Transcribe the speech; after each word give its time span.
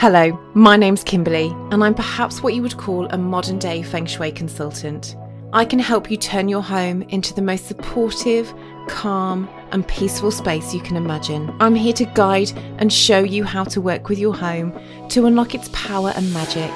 Hello, 0.00 0.32
my 0.54 0.78
name's 0.78 1.04
Kimberley, 1.04 1.54
and 1.70 1.84
I'm 1.84 1.94
perhaps 1.94 2.42
what 2.42 2.54
you 2.54 2.62
would 2.62 2.78
call 2.78 3.04
a 3.08 3.18
modern 3.18 3.58
day 3.58 3.82
feng 3.82 4.06
shui 4.06 4.32
consultant. 4.32 5.14
I 5.52 5.66
can 5.66 5.78
help 5.78 6.10
you 6.10 6.16
turn 6.16 6.48
your 6.48 6.62
home 6.62 7.02
into 7.10 7.34
the 7.34 7.42
most 7.42 7.66
supportive, 7.66 8.50
calm, 8.88 9.46
and 9.72 9.86
peaceful 9.86 10.30
space 10.30 10.72
you 10.72 10.80
can 10.80 10.96
imagine. 10.96 11.54
I'm 11.60 11.74
here 11.74 11.92
to 11.92 12.06
guide 12.06 12.50
and 12.78 12.90
show 12.90 13.18
you 13.18 13.44
how 13.44 13.64
to 13.64 13.82
work 13.82 14.08
with 14.08 14.18
your 14.18 14.34
home 14.34 14.72
to 15.10 15.26
unlock 15.26 15.54
its 15.54 15.68
power 15.74 16.14
and 16.16 16.32
magic. 16.32 16.70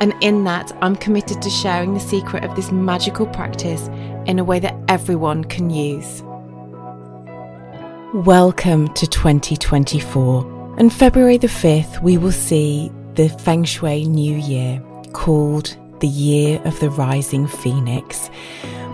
And 0.00 0.14
in 0.22 0.44
that, 0.44 0.72
I'm 0.80 0.96
committed 0.96 1.42
to 1.42 1.50
sharing 1.50 1.92
the 1.92 2.00
secret 2.00 2.42
of 2.42 2.56
this 2.56 2.72
magical 2.72 3.26
practice 3.26 3.88
in 4.24 4.38
a 4.38 4.44
way 4.44 4.60
that 4.60 4.82
everyone 4.88 5.44
can 5.44 5.68
use. 5.68 6.22
Welcome 8.14 8.94
to 8.94 9.06
2024. 9.06 10.61
On 10.78 10.88
February 10.88 11.36
the 11.36 11.48
5th, 11.48 12.02
we 12.02 12.16
will 12.16 12.32
see 12.32 12.90
the 13.14 13.28
Feng 13.28 13.62
Shui 13.62 14.04
New 14.06 14.36
Year 14.38 14.82
called 15.12 15.76
the 16.00 16.08
Year 16.08 16.62
of 16.64 16.80
the 16.80 16.88
Rising 16.88 17.46
Phoenix. 17.46 18.30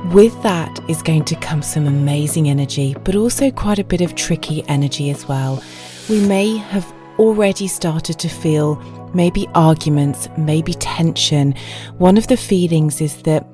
With 0.06 0.42
that 0.42 0.80
is 0.90 1.02
going 1.02 1.24
to 1.26 1.36
come 1.36 1.62
some 1.62 1.86
amazing 1.86 2.48
energy, 2.48 2.96
but 3.04 3.14
also 3.14 3.52
quite 3.52 3.78
a 3.78 3.84
bit 3.84 4.00
of 4.00 4.16
tricky 4.16 4.64
energy 4.66 5.08
as 5.08 5.28
well. 5.28 5.62
We 6.10 6.20
may 6.26 6.56
have 6.56 6.92
already 7.16 7.68
started 7.68 8.18
to 8.18 8.28
feel 8.28 8.74
maybe 9.14 9.48
arguments, 9.54 10.28
maybe 10.36 10.74
tension. 10.74 11.54
One 11.98 12.18
of 12.18 12.26
the 12.26 12.36
feelings 12.36 13.00
is 13.00 13.22
that 13.22 13.46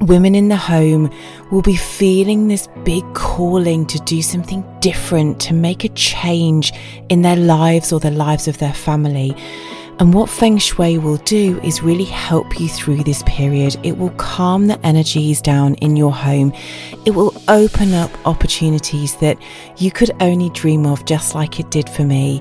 women 0.00 0.34
in 0.34 0.48
the 0.48 0.56
home 0.56 1.10
will 1.50 1.62
be 1.62 1.76
feeling 1.76 2.48
this 2.48 2.68
big 2.84 3.04
calling 3.14 3.86
to 3.86 3.98
do 4.00 4.22
something 4.22 4.64
different, 4.80 5.40
to 5.40 5.54
make 5.54 5.84
a 5.84 5.88
change 5.90 6.72
in 7.08 7.22
their 7.22 7.36
lives 7.36 7.92
or 7.92 8.00
the 8.00 8.10
lives 8.10 8.48
of 8.48 8.58
their 8.58 8.74
family. 8.74 9.34
And 10.00 10.12
what 10.12 10.28
Feng 10.28 10.58
Shui 10.58 10.98
will 10.98 11.18
do 11.18 11.60
is 11.62 11.82
really 11.82 12.04
help 12.04 12.58
you 12.58 12.68
through 12.68 13.04
this 13.04 13.22
period. 13.26 13.76
It 13.84 13.96
will 13.96 14.10
calm 14.10 14.66
the 14.66 14.84
energies 14.84 15.40
down 15.40 15.74
in 15.76 15.94
your 15.94 16.12
home. 16.12 16.52
It 17.06 17.12
will 17.12 17.32
open 17.46 17.94
up 17.94 18.10
opportunities 18.26 19.14
that 19.16 19.38
you 19.76 19.92
could 19.92 20.10
only 20.20 20.50
dream 20.50 20.84
of, 20.84 21.04
just 21.04 21.36
like 21.36 21.60
it 21.60 21.70
did 21.70 21.88
for 21.88 22.02
me. 22.02 22.40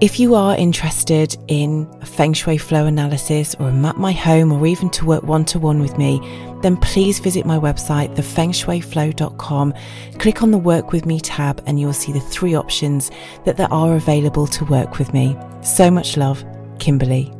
If 0.00 0.18
you 0.20 0.34
are 0.34 0.56
interested 0.56 1.36
in 1.48 1.88
a 2.00 2.06
Feng 2.06 2.32
Shui 2.32 2.58
flow 2.58 2.86
analysis 2.86 3.54
or 3.60 3.68
a 3.68 3.72
map 3.72 3.96
my 3.96 4.12
home 4.12 4.52
or 4.52 4.66
even 4.66 4.90
to 4.90 5.04
work 5.04 5.22
one 5.22 5.44
to 5.46 5.58
one 5.58 5.80
with 5.80 5.98
me, 5.98 6.20
then 6.62 6.76
please 6.76 7.20
visit 7.20 7.46
my 7.46 7.58
website, 7.58 8.14
thefengshuiflow.com. 8.16 9.74
Click 10.18 10.42
on 10.42 10.50
the 10.50 10.58
Work 10.58 10.92
With 10.92 11.06
Me 11.06 11.20
tab 11.20 11.62
and 11.66 11.78
you'll 11.78 11.92
see 11.92 12.12
the 12.12 12.20
three 12.20 12.54
options 12.54 13.10
that 13.44 13.56
there 13.56 13.72
are 13.72 13.94
available 13.94 14.48
to 14.48 14.64
work 14.64 14.98
with 14.98 15.12
me. 15.12 15.36
So 15.62 15.90
much 15.90 16.16
love, 16.16 16.44
Kimberley. 16.78 17.32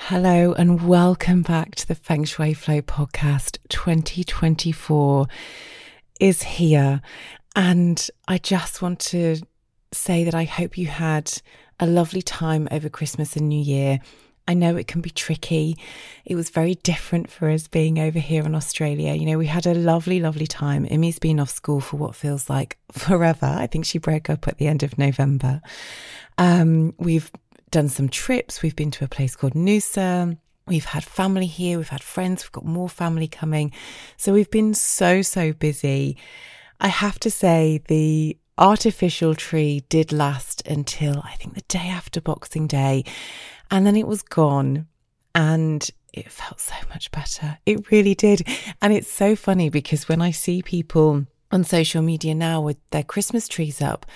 Hello 0.00 0.52
and 0.52 0.86
welcome 0.86 1.42
back 1.42 1.74
to 1.76 1.88
the 1.88 1.94
Feng 1.94 2.24
Shui 2.24 2.52
Flow 2.52 2.82
podcast. 2.82 3.58
2024 3.70 5.26
is 6.20 6.42
here. 6.42 7.00
And 7.56 8.06
I 8.28 8.38
just 8.38 8.82
want 8.82 8.98
to 9.00 9.36
say 9.92 10.24
that 10.24 10.34
I 10.34 10.44
hope 10.44 10.76
you 10.76 10.86
had 10.86 11.32
a 11.80 11.86
lovely 11.86 12.22
time 12.22 12.68
over 12.70 12.88
Christmas 12.88 13.36
and 13.36 13.48
New 13.48 13.60
Year. 13.60 14.00
I 14.46 14.54
know 14.54 14.76
it 14.76 14.86
can 14.86 15.00
be 15.00 15.10
tricky. 15.10 15.78
It 16.24 16.34
was 16.34 16.50
very 16.50 16.74
different 16.76 17.30
for 17.30 17.48
us 17.48 17.66
being 17.66 17.98
over 17.98 18.18
here 18.18 18.44
in 18.44 18.54
Australia. 18.54 19.14
You 19.14 19.26
know, 19.26 19.38
we 19.38 19.46
had 19.46 19.66
a 19.66 19.74
lovely, 19.74 20.20
lovely 20.20 20.46
time. 20.46 20.86
Imi's 20.86 21.18
been 21.18 21.40
off 21.40 21.50
school 21.50 21.80
for 21.80 21.96
what 21.96 22.14
feels 22.14 22.50
like 22.50 22.78
forever. 22.92 23.46
I 23.46 23.66
think 23.66 23.86
she 23.86 23.98
broke 23.98 24.28
up 24.28 24.46
at 24.46 24.58
the 24.58 24.66
end 24.66 24.82
of 24.82 24.98
November. 24.98 25.62
Um, 26.36 26.94
we've 26.98 27.30
done 27.70 27.88
some 27.88 28.08
trips. 28.08 28.62
We've 28.62 28.76
been 28.76 28.90
to 28.92 29.04
a 29.04 29.08
place 29.08 29.34
called 29.34 29.54
Noosa. 29.54 30.36
We've 30.66 30.84
had 30.84 31.04
family 31.04 31.46
here. 31.46 31.78
We've 31.78 31.88
had 31.88 32.02
friends. 32.02 32.44
We've 32.44 32.52
got 32.52 32.66
more 32.66 32.88
family 32.88 33.28
coming. 33.28 33.72
So 34.16 34.32
we've 34.32 34.50
been 34.50 34.74
so, 34.74 35.22
so 35.22 35.52
busy. 35.52 36.18
I 36.80 36.88
have 36.88 37.18
to 37.20 37.30
say, 37.30 37.82
the 37.88 38.36
artificial 38.58 39.34
tree 39.34 39.84
did 39.88 40.12
last 40.12 40.66
until 40.66 41.20
I 41.24 41.34
think 41.36 41.54
the 41.54 41.62
day 41.62 41.88
after 41.88 42.20
Boxing 42.20 42.66
Day. 42.66 43.04
And 43.70 43.86
then 43.86 43.96
it 43.96 44.06
was 44.06 44.22
gone. 44.22 44.86
And 45.34 45.88
it 46.12 46.30
felt 46.30 46.60
so 46.60 46.74
much 46.90 47.10
better. 47.10 47.58
It 47.66 47.90
really 47.90 48.14
did. 48.14 48.46
And 48.80 48.92
it's 48.92 49.10
so 49.10 49.34
funny 49.34 49.68
because 49.68 50.08
when 50.08 50.22
I 50.22 50.30
see 50.30 50.62
people 50.62 51.26
on 51.50 51.64
social 51.64 52.02
media 52.02 52.34
now 52.34 52.60
with 52.60 52.76
their 52.90 53.02
Christmas 53.02 53.48
trees 53.48 53.82
up, 53.82 54.06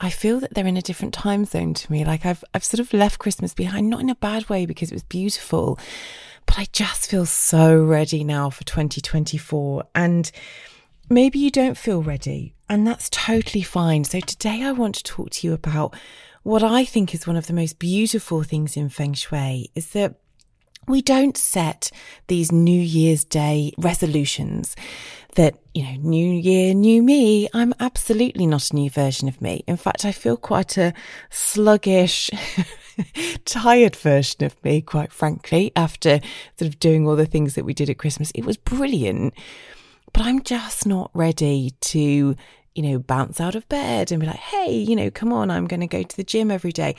I 0.00 0.10
feel 0.10 0.40
that 0.40 0.54
they're 0.54 0.66
in 0.66 0.76
a 0.76 0.82
different 0.82 1.12
time 1.12 1.44
zone 1.44 1.74
to 1.74 1.92
me. 1.92 2.04
Like 2.04 2.24
I've 2.24 2.42
I've 2.54 2.64
sort 2.64 2.80
of 2.80 2.92
left 2.92 3.18
Christmas 3.18 3.52
behind, 3.52 3.90
not 3.90 4.00
in 4.00 4.08
a 4.10 4.14
bad 4.14 4.48
way 4.48 4.64
because 4.64 4.90
it 4.90 4.94
was 4.94 5.02
beautiful, 5.02 5.78
but 6.46 6.58
I 6.58 6.66
just 6.72 7.10
feel 7.10 7.26
so 7.26 7.82
ready 7.82 8.24
now 8.24 8.48
for 8.48 8.64
2024. 8.64 9.84
And 9.94 10.30
maybe 11.10 11.38
you 11.38 11.50
don't 11.50 11.76
feel 11.76 12.02
ready, 12.02 12.54
and 12.68 12.86
that's 12.86 13.10
totally 13.10 13.62
fine. 13.62 14.04
So 14.04 14.20
today 14.20 14.62
I 14.62 14.72
want 14.72 14.94
to 14.96 15.04
talk 15.04 15.30
to 15.30 15.46
you 15.46 15.52
about 15.52 15.94
what 16.42 16.62
I 16.62 16.84
think 16.84 17.14
is 17.14 17.26
one 17.26 17.36
of 17.36 17.46
the 17.46 17.52
most 17.52 17.78
beautiful 17.78 18.42
things 18.42 18.76
in 18.76 18.88
Feng 18.88 19.14
Shui 19.14 19.70
is 19.74 19.90
that 19.90 20.16
we 20.88 21.02
don't 21.02 21.36
set 21.36 21.90
these 22.28 22.50
New 22.50 22.80
Year's 22.80 23.24
Day 23.24 23.72
resolutions 23.78 24.74
that, 25.36 25.58
you 25.74 25.84
know, 25.84 25.96
new 26.00 26.32
year, 26.32 26.74
new 26.74 27.02
me. 27.02 27.48
I'm 27.54 27.74
absolutely 27.78 28.46
not 28.46 28.70
a 28.70 28.74
new 28.74 28.90
version 28.90 29.28
of 29.28 29.40
me. 29.40 29.62
In 29.66 29.76
fact, 29.76 30.04
I 30.04 30.12
feel 30.12 30.36
quite 30.36 30.76
a 30.76 30.92
sluggish, 31.28 32.30
tired 33.44 33.94
version 33.94 34.44
of 34.44 34.62
me, 34.64 34.80
quite 34.80 35.12
frankly, 35.12 35.70
after 35.76 36.20
sort 36.58 36.68
of 36.68 36.80
doing 36.80 37.06
all 37.06 37.16
the 37.16 37.26
things 37.26 37.54
that 37.54 37.64
we 37.64 37.74
did 37.74 37.90
at 37.90 37.98
Christmas. 37.98 38.32
It 38.34 38.44
was 38.44 38.56
brilliant, 38.56 39.34
but 40.12 40.22
I'm 40.22 40.42
just 40.42 40.86
not 40.86 41.10
ready 41.14 41.74
to 41.80 42.34
you 42.74 42.82
know, 42.82 42.98
bounce 42.98 43.40
out 43.40 43.54
of 43.54 43.68
bed 43.68 44.12
and 44.12 44.20
be 44.20 44.26
like, 44.26 44.36
hey, 44.36 44.72
you 44.72 44.94
know, 44.94 45.10
come 45.10 45.32
on, 45.32 45.50
I'm 45.50 45.66
going 45.66 45.80
to 45.80 45.86
go 45.86 46.02
to 46.02 46.16
the 46.16 46.24
gym 46.24 46.50
every 46.50 46.72
day. 46.72 46.94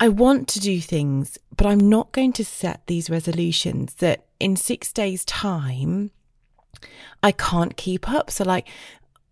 I 0.00 0.08
want 0.08 0.48
to 0.48 0.60
do 0.60 0.80
things, 0.80 1.38
but 1.56 1.66
I'm 1.66 1.90
not 1.90 2.12
going 2.12 2.32
to 2.34 2.44
set 2.44 2.86
these 2.86 3.10
resolutions 3.10 3.94
that 3.94 4.24
in 4.38 4.56
six 4.56 4.92
days' 4.92 5.24
time, 5.24 6.12
I 7.22 7.32
can't 7.32 7.76
keep 7.76 8.08
up. 8.08 8.30
So, 8.30 8.44
like, 8.44 8.68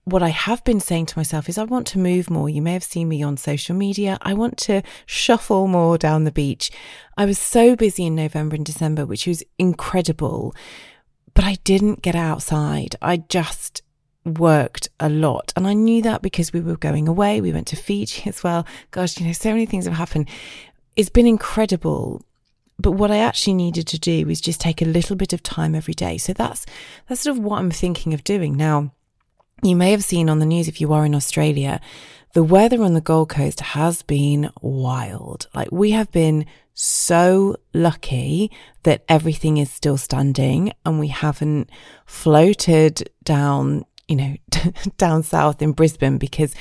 what 0.03 0.23
I 0.23 0.29
have 0.29 0.63
been 0.65 0.81
saying 0.81 1.07
to 1.07 1.19
myself 1.19 1.49
is, 1.49 1.57
I 1.57 1.65
want 1.65 1.87
to 1.89 1.99
move 1.99 2.31
more. 2.31 2.49
You 2.49 2.63
may 2.63 2.73
have 2.73 2.85
seen 2.85 3.09
me 3.09 3.23
on 3.23 3.37
social 3.37 3.77
media. 3.77 4.19
I 4.23 4.35
want 4.35 4.57
to 4.59 4.83
shuffle 5.05 5.69
more 5.69 5.99
down 5.99 6.25
the 6.25 6.33
beach. 6.33 6.71
I 7.17 7.25
was 7.25 7.39
so 7.39 7.77
busy 7.77 8.07
in 8.07 8.15
November 8.15 8.57
and 8.57 8.67
December, 8.67 9.07
which 9.07 9.27
was 9.27 9.45
incredible, 9.59 10.55
but 11.35 11.45
I 11.45 11.59
didn't 11.65 12.03
get 12.03 12.15
outside. 12.17 12.97
I 13.01 13.19
just 13.19 13.83
worked 14.27 14.89
a 15.01 15.09
lot. 15.09 15.53
And 15.57 15.67
I 15.67 15.73
knew 15.73 16.03
that 16.03 16.21
because 16.21 16.53
we 16.53 16.61
were 16.61 16.77
going 16.77 17.09
away. 17.09 17.41
We 17.41 17.53
went 17.53 17.69
to 17.69 17.77
Fiji 17.77 18.29
as 18.29 18.43
well. 18.43 18.67
Gosh, 18.91 19.19
you 19.19 19.27
know, 19.27 19.33
so 19.33 19.51
many 19.51 19.67
things 19.67 19.87
have 19.87 19.95
happened. 19.95 20.29
It's 20.97 21.09
been 21.09 21.27
incredible. 21.27 22.23
But 22.79 22.93
what 22.93 23.11
I 23.11 23.19
actually 23.19 23.55
needed 23.55 23.87
to 23.89 23.99
do 23.99 24.27
was 24.27 24.41
just 24.41 24.61
take 24.61 24.83
a 24.83 24.87
little 24.87 25.17
bit 25.17 25.33
of 25.33 25.43
time 25.43 25.75
every 25.75 25.95
day. 25.95 26.19
So 26.19 26.33
that's, 26.33 26.67
that's 27.09 27.23
sort 27.23 27.39
of 27.39 27.43
what 27.43 27.59
I'm 27.59 27.71
thinking 27.71 28.13
of 28.13 28.25
doing. 28.25 28.57
Now, 28.57 28.93
you 29.63 29.77
may 29.77 29.93
have 29.93 30.05
seen 30.05 30.29
on 30.29 30.41
the 30.41 30.47
news 30.47 30.69
if 30.69 30.81
you 30.81 30.93
are 30.93 31.07
in 31.07 31.15
Australia, 31.15 31.81
the 32.35 32.45
weather 32.45 32.83
on 32.83 32.93
the 32.93 33.01
Gold 33.01 33.31
Coast 33.31 33.61
has 33.61 34.03
been 34.03 34.51
wild. 34.61 35.47
Like 35.55 35.73
we 35.73 35.93
have 35.93 36.13
been 36.13 36.45
so 36.75 37.57
lucky 37.73 38.51
that 38.83 39.03
everything 39.09 39.57
is 39.57 39.71
still 39.71 39.97
standing 39.97 40.73
and 40.85 41.01
we 41.01 41.09
haven't 41.09 41.71
floated 42.05 43.09
down 43.25 43.87
you 44.09 44.17
know, 44.17 44.37
down 44.99 45.23
south 45.23 45.63
in 45.63 45.73
Brisbane 45.73 46.19
because 46.19 46.55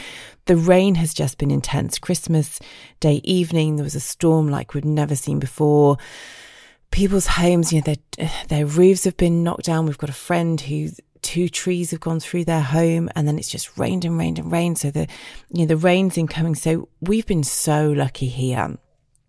the 0.45 0.57
rain 0.57 0.95
has 0.95 1.13
just 1.13 1.37
been 1.37 1.51
intense. 1.51 1.99
Christmas 1.99 2.59
Day 2.99 3.21
evening, 3.23 3.75
there 3.75 3.83
was 3.83 3.95
a 3.95 3.99
storm 3.99 4.49
like 4.49 4.73
we'd 4.73 4.85
never 4.85 5.15
seen 5.15 5.39
before. 5.39 5.97
People's 6.91 7.27
homes, 7.27 7.73
you 7.73 7.81
know, 7.81 7.93
their, 8.17 8.29
their 8.47 8.65
roofs 8.65 9.03
have 9.03 9.17
been 9.17 9.43
knocked 9.43 9.65
down. 9.65 9.85
We've 9.85 9.97
got 9.97 10.09
a 10.09 10.13
friend 10.13 10.59
who's 10.59 10.99
two 11.21 11.49
trees 11.49 11.89
have 11.89 11.99
gone 11.99 12.19
through 12.19 12.45
their 12.45 12.61
home 12.61 13.09
and 13.15 13.27
then 13.27 13.39
it's 13.39 13.49
just 13.49 13.77
rained 13.79 14.05
and 14.05 14.17
rained 14.17 14.37
and 14.37 14.51
rained. 14.51 14.77
So 14.77 14.91
the, 14.91 15.07
you 15.51 15.61
know, 15.61 15.65
the 15.65 15.77
rain's 15.77 16.17
incoming. 16.17 16.55
So 16.55 16.87
we've 17.01 17.25
been 17.25 17.43
so 17.43 17.91
lucky 17.91 18.27
here. 18.27 18.77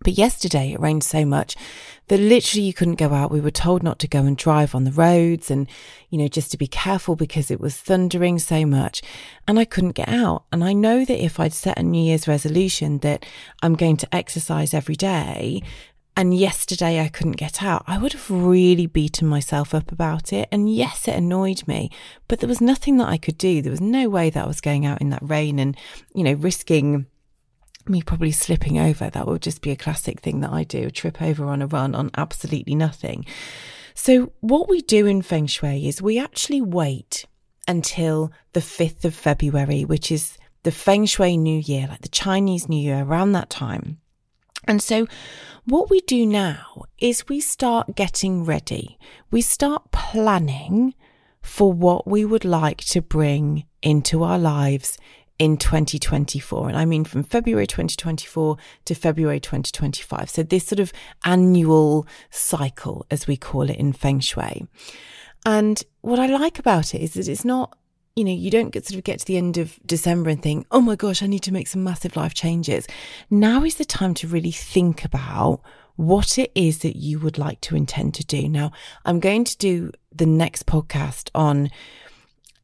But 0.07 0.17
yesterday 0.17 0.71
it 0.73 0.79
rained 0.79 1.03
so 1.03 1.25
much 1.25 1.57
that 2.07 2.21
literally 2.21 2.65
you 2.65 2.73
couldn't 2.73 2.95
go 2.95 3.13
out. 3.13 3.33
We 3.33 3.41
were 3.41 3.51
told 3.51 3.83
not 3.83 3.99
to 3.99 4.07
go 4.07 4.21
and 4.21 4.37
drive 4.37 4.73
on 4.73 4.85
the 4.85 4.93
roads 4.93 5.51
and, 5.51 5.67
you 6.11 6.19
know, 6.19 6.29
just 6.29 6.53
to 6.53 6.57
be 6.57 6.69
careful 6.69 7.17
because 7.17 7.51
it 7.51 7.59
was 7.59 7.77
thundering 7.77 8.39
so 8.39 8.65
much 8.65 9.03
and 9.49 9.59
I 9.59 9.65
couldn't 9.65 9.97
get 9.97 10.09
out. 10.09 10.45
And 10.53 10.63
I 10.63 10.75
know 10.75 11.05
that 11.05 11.25
if 11.25 11.41
I'd 11.41 11.53
set 11.53 11.77
a 11.77 11.83
New 11.83 12.05
Year's 12.05 12.29
resolution 12.29 12.99
that 12.99 13.27
I'm 13.65 13.75
going 13.75 13.97
to 13.97 14.15
exercise 14.15 14.73
every 14.73 14.95
day 14.95 15.61
and 16.17 16.33
yesterday 16.33 17.01
I 17.01 17.09
couldn't 17.09 17.33
get 17.33 17.61
out, 17.61 17.83
I 17.89 17.99
would 17.99 18.13
have 18.13 18.31
really 18.31 18.87
beaten 18.87 19.27
myself 19.27 19.75
up 19.75 19.91
about 19.91 20.33
it. 20.33 20.49
And 20.53 20.73
yes, 20.73 21.09
it 21.09 21.17
annoyed 21.17 21.67
me, 21.67 21.91
but 22.29 22.39
there 22.39 22.49
was 22.49 22.61
nothing 22.61 22.99
that 22.99 23.09
I 23.09 23.17
could 23.17 23.39
do. 23.39 23.61
There 23.61 23.73
was 23.73 23.81
no 23.81 24.09
way 24.09 24.31
that 24.31 24.45
I 24.45 24.47
was 24.47 24.61
going 24.61 24.87
out 24.87 25.01
in 25.01 25.11
that 25.11 25.29
rain 25.29 25.59
and, 25.59 25.77
you 26.15 26.23
know, 26.23 26.35
risking 26.35 27.07
me 27.89 28.03
probably 28.03 28.33
slipping 28.33 28.79
over. 28.79 29.11
That 29.11 29.27
would 29.27 29.43
just 29.43 29.63
be 29.63 29.71
a 29.71 29.77
classic 29.77 30.21
thing 30.21 30.41
that 30.41 30.53
I 30.53 30.65
do, 30.65 30.91
trip 30.91 31.21
over 31.23 31.47
on 31.47 31.63
a 31.63 31.67
run 31.67 31.95
on 31.95 32.11
absolutely 32.17 32.75
nothing. 32.75 33.25
So 33.95 34.33
what 34.41 34.69
we 34.69 34.83
do 34.83 35.07
in 35.07 35.23
Feng 35.23 35.47
Shui 35.47 35.89
is 35.89 36.03
we 36.03 36.19
actually 36.19 36.61
wait 36.61 37.25
until 37.67 38.31
the 38.53 38.61
5th 38.61 39.05
of 39.05 39.15
February, 39.15 39.85
which 39.85 40.13
is 40.13 40.39
the 40.63 40.71
Feng 40.71 41.07
Shui 41.07 41.37
New 41.37 41.61
Year, 41.61 41.87
like 41.89 42.03
the 42.03 42.09
Chinese 42.09 42.69
New 42.69 42.81
Year, 42.81 43.03
around 43.03 43.33
that 43.33 43.51
time. 43.51 43.99
And 44.65 44.83
so, 44.83 45.07
what 45.65 45.91
we 45.91 46.01
do 46.01 46.27
now 46.27 46.85
is 46.99 47.29
we 47.29 47.41
start 47.41 47.97
getting 47.97 48.45
ready. 48.45 48.99
We 49.31 49.41
start 49.41 49.91
planning 49.93 50.95
for 51.41 51.73
what 51.73 52.07
we 52.07 52.25
would 52.25 52.45
like 52.45 52.79
to 52.79 53.01
bring 53.01 53.65
into 53.83 54.23
our 54.23 54.39
lives 54.39 54.99
in 55.39 55.57
2024. 55.57 56.69
And 56.69 56.79
I 56.79 56.85
mean 56.85 57.05
from 57.05 57.23
February 57.23 57.67
2024 57.67 58.57
to 58.87 58.95
February 58.95 59.41
2025. 59.41 60.31
So 60.31 60.43
this 60.43 60.67
sort 60.67 60.81
of 60.81 60.93
annual 61.25 62.07
cycle, 62.31 63.07
as 63.11 63.27
we 63.27 63.37
call 63.37 63.69
it 63.69 63.77
in 63.77 63.93
Feng 63.93 64.21
Shui. 64.21 64.67
And 65.45 65.83
what 66.01 66.19
I 66.19 66.27
like 66.27 66.59
about 66.59 66.95
it 66.95 67.03
is 67.03 67.15
that 67.15 67.29
it's 67.29 67.45
not, 67.45 67.77
you 68.17 68.25
know, 68.25 68.33
you 68.33 68.51
don't 68.51 68.71
get 68.71 68.87
sort 68.87 68.99
of 68.99 69.05
get 69.05 69.21
to 69.21 69.27
the 69.27 69.37
end 69.37 69.59
of 69.59 69.79
December 69.87 70.31
and 70.31 70.43
think, 70.43 70.67
oh 70.71 70.81
my 70.81 70.97
gosh, 70.97 71.23
I 71.23 71.27
need 71.27 71.43
to 71.45 71.53
make 71.53 71.69
some 71.69 71.85
massive 71.85 72.17
life 72.17 72.35
changes. 72.35 72.87
Now 73.31 73.63
is 73.63 73.77
the 73.77 73.85
time 73.85 74.15
to 74.15 74.29
really 74.29 74.51
think 74.51 75.05
about 75.05 75.61
what 75.97 76.39
it 76.39 76.53
is 76.55 76.81
that 76.81 76.97
you 76.97 77.19
would 77.19 77.39
like 77.39 77.61
to 77.63 77.77
intend 77.77 78.15
to 78.15 78.25
do. 78.25 78.49
Now, 78.49 78.71
I'm 79.05 79.19
going 79.19 79.45
to 79.45 79.57
do 79.57 79.93
the 80.15 80.27
next 80.27 80.67
podcast 80.67 81.31
on 81.35 81.71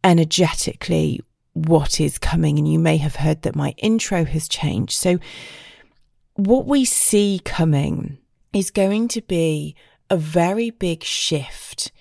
energetically 0.04 1.20
what 1.54 2.00
is 2.00 2.18
coming. 2.18 2.58
And 2.58 2.70
you 2.70 2.78
may 2.78 2.96
have 2.96 3.16
heard 3.16 3.42
that 3.42 3.56
my 3.56 3.74
intro 3.78 4.24
has 4.24 4.48
changed. 4.48 4.92
So, 4.92 5.18
what 6.34 6.66
we 6.66 6.84
see 6.84 7.40
coming 7.44 8.18
is 8.52 8.70
going 8.70 9.08
to 9.08 9.22
be 9.22 9.76
a 10.08 10.16
very 10.16 10.70
big 10.70 11.02
shift 11.02 11.92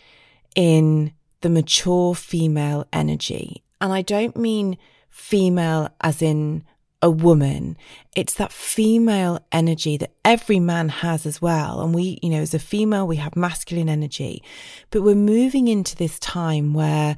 in 0.55 1.13
the 1.41 1.49
mature 1.49 2.15
female 2.15 2.85
energy. 2.93 3.63
And 3.79 3.91
I 3.91 4.01
don't 4.01 4.37
mean 4.37 4.77
female 5.09 5.89
as 6.01 6.21
in 6.21 6.63
a 7.01 7.09
woman. 7.09 7.77
It's 8.15 8.35
that 8.35 8.51
female 8.51 9.39
energy 9.51 9.97
that 9.97 10.11
every 10.23 10.59
man 10.59 10.89
has 10.89 11.25
as 11.25 11.41
well. 11.41 11.81
And 11.81 11.95
we, 11.95 12.19
you 12.21 12.29
know, 12.29 12.41
as 12.41 12.53
a 12.53 12.59
female, 12.59 13.07
we 13.07 13.15
have 13.15 13.35
masculine 13.35 13.89
energy, 13.89 14.43
but 14.91 15.01
we're 15.01 15.15
moving 15.15 15.67
into 15.67 15.95
this 15.95 16.19
time 16.19 16.73
where 16.73 17.17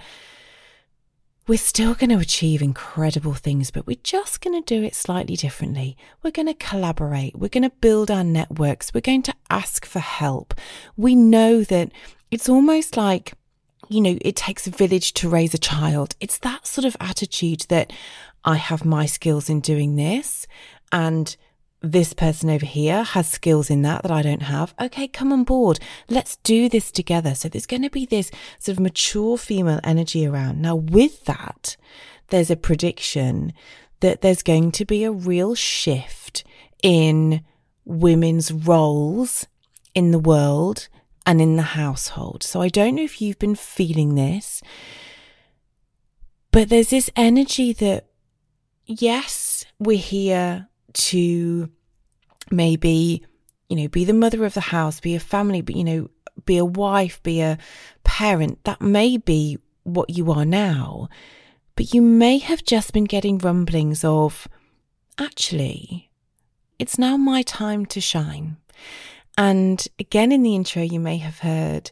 we're 1.48 1.57
still 1.57 1.94
going 1.94 2.10
to 2.10 2.19
achieve 2.19 2.62
incredible 2.62 3.34
things, 3.34 3.69
but 3.69 3.86
we're 3.86 3.98
just 4.04 4.42
going 4.42 4.62
to 4.62 4.75
do 4.75 4.84
it 4.84 4.95
slightly 4.95 5.36
differently. 5.36 5.98
We're 6.22 6.31
going 6.31 6.48
to 6.48 6.54
collaborate. 6.54 7.36
We're 7.36 7.50
going 7.50 7.63
to 7.63 7.75
build 7.81 8.10
our 8.10 8.24
networks. 8.24 8.94
We're 8.94 9.01
going 9.01 9.24
to 9.24 9.36
ask 9.50 9.86
for 9.86 10.00
help. 10.00 10.54
We 10.95 11.16
know 11.16 11.63
that 11.63 11.92
it's 12.31 12.48
almost 12.48 12.95
like, 12.95 13.34
you 13.90 14.00
know, 14.00 14.18
it 14.22 14.38
takes 14.38 14.68
a 14.68 14.72
village 14.72 15.13
to 15.16 15.30
raise 15.30 15.54
a 15.54 15.57
child. 15.57 16.16
It's 16.22 16.38
that 16.40 16.66
sort 16.66 16.86
of 16.86 16.95
attitude 17.01 17.66
that 17.68 17.92
I 18.45 18.56
have 18.56 18.86
my 18.86 19.06
skills 19.06 19.50
in 19.50 19.60
doing 19.60 19.95
this 19.95 20.48
and 20.92 21.36
this 21.83 22.13
person 22.13 22.50
over 22.50 22.65
here 22.65 23.03
has 23.03 23.27
skills 23.27 23.69
in 23.69 23.81
that 23.81 24.03
that 24.03 24.12
I 24.12 24.21
don't 24.21 24.44
have. 24.44 24.74
Okay, 24.80 25.07
come 25.07 25.33
on 25.33 25.44
board. 25.44 25.80
Let's 26.09 26.38
do 26.38 26.69
this 26.69 26.91
together. 26.91 27.35
So 27.35 27.50
there's 27.50 27.65
going 27.65 27.81
to 27.81 27.89
be 27.89 28.06
this 28.06 28.31
sort 28.57 28.77
of 28.77 28.81
mature 28.81 29.38
female 29.38 29.81
energy 29.83 30.25
around. 30.25 30.62
Now, 30.62 30.75
with 30.75 31.25
that, 31.25 31.75
there's 32.30 32.50
a 32.50 32.56
prediction 32.56 33.51
that 34.00 34.21
there's 34.21 34.44
going 34.44 34.71
to 34.71 34.85
be 34.85 35.03
a 35.03 35.12
real 35.12 35.56
shift 35.56 36.45
in 36.81 37.44
women's 37.83 38.51
roles 38.51 39.45
in 39.94 40.12
the 40.12 40.19
world 40.19 40.88
and 41.25 41.41
in 41.41 41.57
the 41.57 41.63
household. 41.63 42.44
So 42.44 42.62
I 42.62 42.69
don't 42.69 42.95
know 42.95 43.03
if 43.03 43.21
you've 43.21 43.39
been 43.39 43.56
feeling 43.56 44.15
this, 44.15 44.62
but 46.51 46.69
there's 46.69 46.91
this 46.91 47.09
energy 47.18 47.74
that, 47.74 48.06
yes, 48.85 49.65
we're 49.80 49.97
here 49.97 50.69
to 50.94 51.69
maybe, 52.51 53.25
you 53.69 53.75
know, 53.75 53.88
be 53.88 54.06
the 54.06 54.13
mother 54.13 54.45
of 54.45 54.54
the 54.54 54.62
house, 54.62 55.00
be 55.00 55.16
a 55.16 55.19
family, 55.19 55.62
but, 55.62 55.75
you 55.75 55.84
know, 55.84 56.10
be 56.45 56.57
a 56.57 56.66
wife, 56.66 57.22
be 57.24 57.42
a 57.42 57.57
parent. 58.04 58.63
That 58.63 58.81
may 58.81 59.18
be 59.18 59.57
what 59.84 60.10
you 60.10 60.31
are 60.31 60.45
now. 60.45 61.10
But 61.75 61.94
you 61.94 62.01
may 62.01 62.38
have 62.38 62.63
just 62.63 62.94
been 62.94 63.06
getting 63.06 63.38
rumblings 63.38 64.04
of, 64.04 64.48
actually, 65.18 66.12
it's 66.80 67.00
now 67.00 67.18
my 67.18 67.42
time 67.42 67.86
to 67.88 68.01
shine. 68.01 68.57
And 69.38 69.86
again, 69.98 70.31
in 70.31 70.44
the 70.44 70.56
intro, 70.56 70.84
you 70.84 71.00
may 71.00 71.18
have 71.18 71.40
heard 71.40 71.90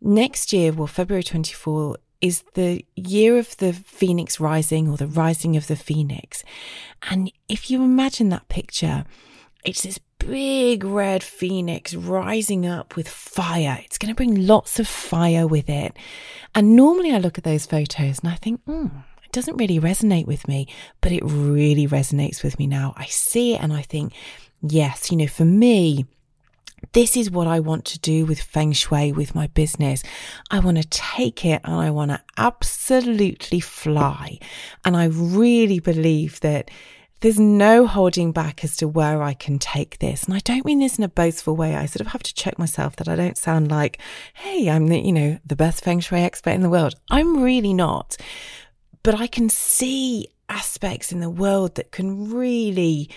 next 0.00 0.52
year, 0.52 0.72
well, 0.72 0.86
February 0.86 1.22
24, 1.22 1.96
is 2.22 2.44
the 2.54 2.86
year 2.94 3.36
of 3.36 3.56
the 3.58 3.72
phoenix 3.72 4.38
rising 4.40 4.88
or 4.88 4.96
the 4.96 5.08
rising 5.08 5.56
of 5.56 5.66
the 5.66 5.76
phoenix. 5.76 6.44
And 7.10 7.30
if 7.48 7.70
you 7.70 7.82
imagine 7.82 8.28
that 8.28 8.48
picture, 8.48 9.04
it's 9.64 9.82
this 9.82 9.98
big 10.18 10.84
red 10.84 11.22
phoenix 11.22 11.94
rising 11.94 12.64
up 12.64 12.94
with 12.94 13.08
fire. 13.08 13.78
It's 13.84 13.98
going 13.98 14.10
to 14.10 14.16
bring 14.16 14.46
lots 14.46 14.78
of 14.78 14.86
fire 14.86 15.48
with 15.48 15.68
it. 15.68 15.96
And 16.54 16.76
normally 16.76 17.12
I 17.12 17.18
look 17.18 17.38
at 17.38 17.44
those 17.44 17.66
photos 17.66 18.20
and 18.20 18.28
I 18.28 18.36
think, 18.36 18.62
hmm, 18.64 18.86
it 19.24 19.32
doesn't 19.32 19.56
really 19.56 19.80
resonate 19.80 20.26
with 20.26 20.46
me, 20.46 20.68
but 21.00 21.10
it 21.10 21.24
really 21.24 21.88
resonates 21.88 22.44
with 22.44 22.56
me 22.58 22.68
now. 22.68 22.94
I 22.96 23.06
see 23.06 23.54
it 23.54 23.60
and 23.60 23.72
I 23.72 23.82
think, 23.82 24.12
yes, 24.62 25.10
you 25.10 25.16
know, 25.16 25.26
for 25.26 25.44
me, 25.44 26.06
this 26.92 27.16
is 27.16 27.30
what 27.30 27.46
I 27.46 27.60
want 27.60 27.84
to 27.86 27.98
do 27.98 28.26
with 28.26 28.40
Feng 28.40 28.72
Shui, 28.72 29.12
with 29.12 29.34
my 29.34 29.46
business. 29.48 30.02
I 30.50 30.58
want 30.58 30.78
to 30.78 30.88
take 30.88 31.44
it 31.44 31.60
and 31.64 31.74
I 31.74 31.90
want 31.90 32.10
to 32.10 32.20
absolutely 32.36 33.60
fly. 33.60 34.38
And 34.84 34.96
I 34.96 35.06
really 35.06 35.80
believe 35.80 36.40
that 36.40 36.70
there's 37.20 37.38
no 37.38 37.86
holding 37.86 38.32
back 38.32 38.64
as 38.64 38.76
to 38.76 38.88
where 38.88 39.22
I 39.22 39.32
can 39.32 39.58
take 39.58 40.00
this. 40.00 40.24
And 40.24 40.34
I 40.34 40.40
don't 40.40 40.64
mean 40.64 40.80
this 40.80 40.98
in 40.98 41.04
a 41.04 41.08
boastful 41.08 41.54
way. 41.54 41.76
I 41.76 41.86
sort 41.86 42.00
of 42.00 42.08
have 42.08 42.22
to 42.24 42.34
check 42.34 42.58
myself 42.58 42.96
that 42.96 43.08
I 43.08 43.14
don't 43.14 43.38
sound 43.38 43.70
like, 43.70 43.98
hey, 44.34 44.68
I'm 44.68 44.88
the, 44.88 44.98
you 44.98 45.12
know, 45.12 45.38
the 45.46 45.56
best 45.56 45.84
Feng 45.84 46.00
Shui 46.00 46.20
expert 46.20 46.50
in 46.50 46.62
the 46.62 46.68
world. 46.68 46.96
I'm 47.10 47.42
really 47.42 47.72
not. 47.72 48.16
But 49.04 49.14
I 49.14 49.28
can 49.28 49.48
see 49.48 50.28
aspects 50.48 51.12
in 51.12 51.20
the 51.20 51.30
world 51.30 51.76
that 51.76 51.92
can 51.92 52.30
really 52.30 53.08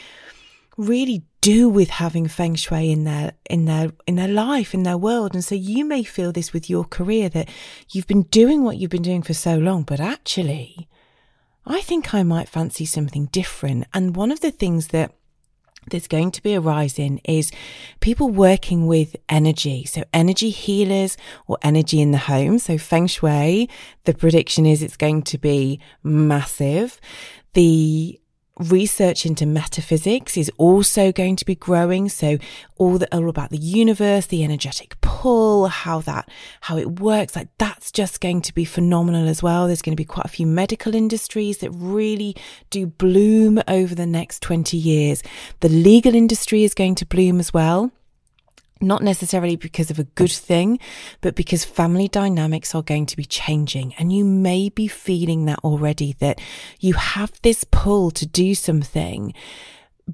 really 0.78 1.24
do 1.46 1.70
with 1.70 1.92
having 1.92 2.28
feng 2.28 2.56
shui 2.56 2.92
in 2.92 3.04
their 3.04 3.34
in 3.52 3.66
their 3.66 3.92
in 4.08 4.16
their 4.16 4.28
life 4.28 4.74
in 4.74 4.82
their 4.82 4.98
world 4.98 5.36
and 5.36 5.46
so 5.46 5.54
you 5.54 5.86
may 5.86 6.04
feel 6.04 6.32
this 6.32 6.52
with 6.52 6.72
your 6.72 6.84
career 6.84 7.30
that 7.30 7.48
you've 7.92 8.08
been 8.08 8.24
doing 8.24 8.64
what 8.64 8.78
you've 8.78 8.90
been 8.90 9.04
doing 9.04 9.22
for 9.22 9.36
so 9.36 9.56
long 9.56 9.84
but 9.84 10.00
actually 10.00 10.88
I 11.64 11.82
think 11.82 12.16
I 12.16 12.24
might 12.24 12.50
fancy 12.50 12.84
something 12.86 13.28
different 13.28 13.86
and 13.94 14.16
one 14.16 14.32
of 14.32 14.40
the 14.40 14.50
things 14.50 14.88
that 14.88 15.12
there's 15.92 16.08
going 16.08 16.32
to 16.32 16.42
be 16.42 16.56
a 16.56 16.60
rise 16.60 16.98
in 16.98 17.20
is 17.26 17.52
people 18.00 18.32
working 18.32 18.88
with 18.88 19.16
energy. 19.30 19.86
So 19.86 20.04
energy 20.12 20.50
healers 20.50 21.16
or 21.46 21.60
energy 21.62 22.02
in 22.02 22.10
the 22.10 22.18
home. 22.18 22.58
So 22.58 22.80
feng 22.80 23.06
shui, 23.06 23.70
the 24.06 24.16
prediction 24.16 24.66
is 24.66 24.82
it's 24.82 24.98
going 24.98 25.22
to 25.22 25.38
be 25.38 25.80
massive. 26.02 27.00
The 27.54 28.20
research 28.60 29.26
into 29.26 29.46
metaphysics 29.46 30.38
is 30.38 30.52
also 30.58 31.12
going 31.12 31.36
to 31.36 31.46
be 31.46 31.56
growing. 31.56 32.10
So 32.10 32.38
all 32.78 32.98
the 32.98 33.14
all 33.16 33.30
about 33.30 33.50
the 33.50 33.58
universe, 33.58 34.28
the 34.28 34.44
energetic 34.44 35.00
pull, 35.02 35.68
how 35.68 36.00
that 36.02 36.30
how 36.62 36.78
it 36.78 37.00
works, 37.00 37.36
like 37.36 37.50
that's 37.58 37.92
just 37.92 38.22
going 38.22 38.42
to 38.44 38.54
be 38.54 38.66
phenomenal 38.66 39.28
as 39.28 39.44
well. 39.44 39.68
There's 39.68 39.82
going 39.82 39.96
to 39.96 40.02
be 40.02 40.06
quite 40.06 40.26
a 40.26 40.30
few 40.30 40.48
medical 40.48 40.96
industries 40.96 41.60
that 41.60 41.72
really 41.72 42.36
do 42.70 42.86
bloom 42.86 43.62
over 43.68 43.94
the 43.94 44.06
next 44.06 44.42
20 44.42 44.78
years. 44.78 45.22
The 45.60 45.70
legal 45.70 46.16
industry 46.16 46.64
is 46.64 46.74
going 46.74 46.96
to 46.96 47.06
bloom 47.06 47.40
as 47.40 47.54
well 47.54 47.92
not 48.82 49.02
necessarily 49.02 49.56
because 49.56 49.90
of 49.90 50.00
a 50.00 50.04
good 50.04 50.32
thing, 50.32 50.80
but 51.22 51.36
because 51.36 51.64
family 51.64 52.08
dynamics 52.08 52.76
are 52.76 52.84
going 52.84 53.06
to 53.06 53.18
be 53.18 53.26
changing. 53.26 53.94
And 53.98 54.12
you 54.12 54.26
may 54.26 54.70
be 54.70 54.88
feeling 54.88 55.46
that 55.46 55.60
already 55.60 56.14
that 56.20 56.40
you 56.80 56.94
have 56.94 57.32
this 57.42 57.64
pull 57.64 58.12
to 58.12 58.26
do 58.26 58.54
something, 58.54 59.34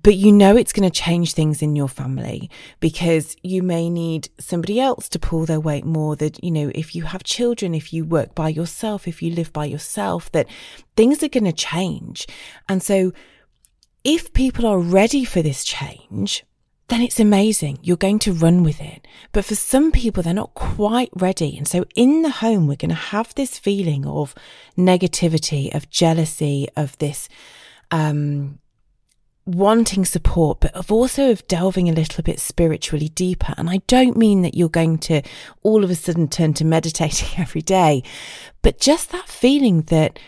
but 0.03 0.15
you 0.15 0.31
know 0.31 0.55
it's 0.55 0.71
going 0.71 0.89
to 0.89 1.01
change 1.01 1.33
things 1.33 1.61
in 1.61 1.75
your 1.75 1.89
family 1.89 2.49
because 2.79 3.35
you 3.43 3.61
may 3.61 3.89
need 3.89 4.29
somebody 4.39 4.79
else 4.79 5.09
to 5.09 5.19
pull 5.19 5.45
their 5.45 5.59
weight 5.59 5.83
more. 5.83 6.15
That, 6.15 6.41
you 6.43 6.51
know, 6.51 6.71
if 6.73 6.95
you 6.95 7.03
have 7.03 7.23
children, 7.23 7.75
if 7.75 7.91
you 7.91 8.05
work 8.05 8.33
by 8.33 8.49
yourself, 8.49 9.07
if 9.07 9.21
you 9.21 9.33
live 9.33 9.51
by 9.51 9.65
yourself, 9.65 10.31
that 10.31 10.47
things 10.95 11.21
are 11.23 11.29
going 11.29 11.43
to 11.45 11.51
change. 11.51 12.25
And 12.69 12.81
so 12.81 13.11
if 14.03 14.31
people 14.33 14.65
are 14.65 14.79
ready 14.79 15.25
for 15.25 15.41
this 15.41 15.63
change, 15.63 16.45
then 16.91 17.01
it's 17.01 17.21
amazing. 17.21 17.79
You're 17.81 17.95
going 17.95 18.19
to 18.19 18.33
run 18.33 18.63
with 18.63 18.81
it. 18.81 19.07
But 19.31 19.45
for 19.45 19.55
some 19.55 19.93
people, 19.93 20.21
they're 20.21 20.33
not 20.33 20.53
quite 20.55 21.09
ready. 21.15 21.57
And 21.57 21.65
so 21.65 21.85
in 21.95 22.21
the 22.21 22.29
home, 22.29 22.67
we're 22.67 22.75
going 22.75 22.89
to 22.89 22.95
have 22.95 23.33
this 23.33 23.57
feeling 23.57 24.05
of 24.05 24.35
negativity, 24.77 25.73
of 25.73 25.89
jealousy, 25.89 26.67
of 26.75 26.97
this, 26.97 27.29
um, 27.91 28.59
wanting 29.45 30.03
support, 30.03 30.59
but 30.59 30.75
of 30.75 30.91
also 30.91 31.31
of 31.31 31.47
delving 31.47 31.87
a 31.87 31.93
little 31.93 32.23
bit 32.23 32.41
spiritually 32.41 33.07
deeper. 33.07 33.53
And 33.57 33.69
I 33.69 33.77
don't 33.87 34.17
mean 34.17 34.41
that 34.41 34.55
you're 34.55 34.67
going 34.67 34.97
to 34.99 35.21
all 35.63 35.85
of 35.85 35.89
a 35.89 35.95
sudden 35.95 36.27
turn 36.27 36.53
to 36.55 36.65
meditating 36.75 37.39
every 37.39 37.61
day, 37.61 38.03
but 38.61 38.81
just 38.81 39.13
that 39.13 39.29
feeling 39.29 39.83
that 39.83 40.19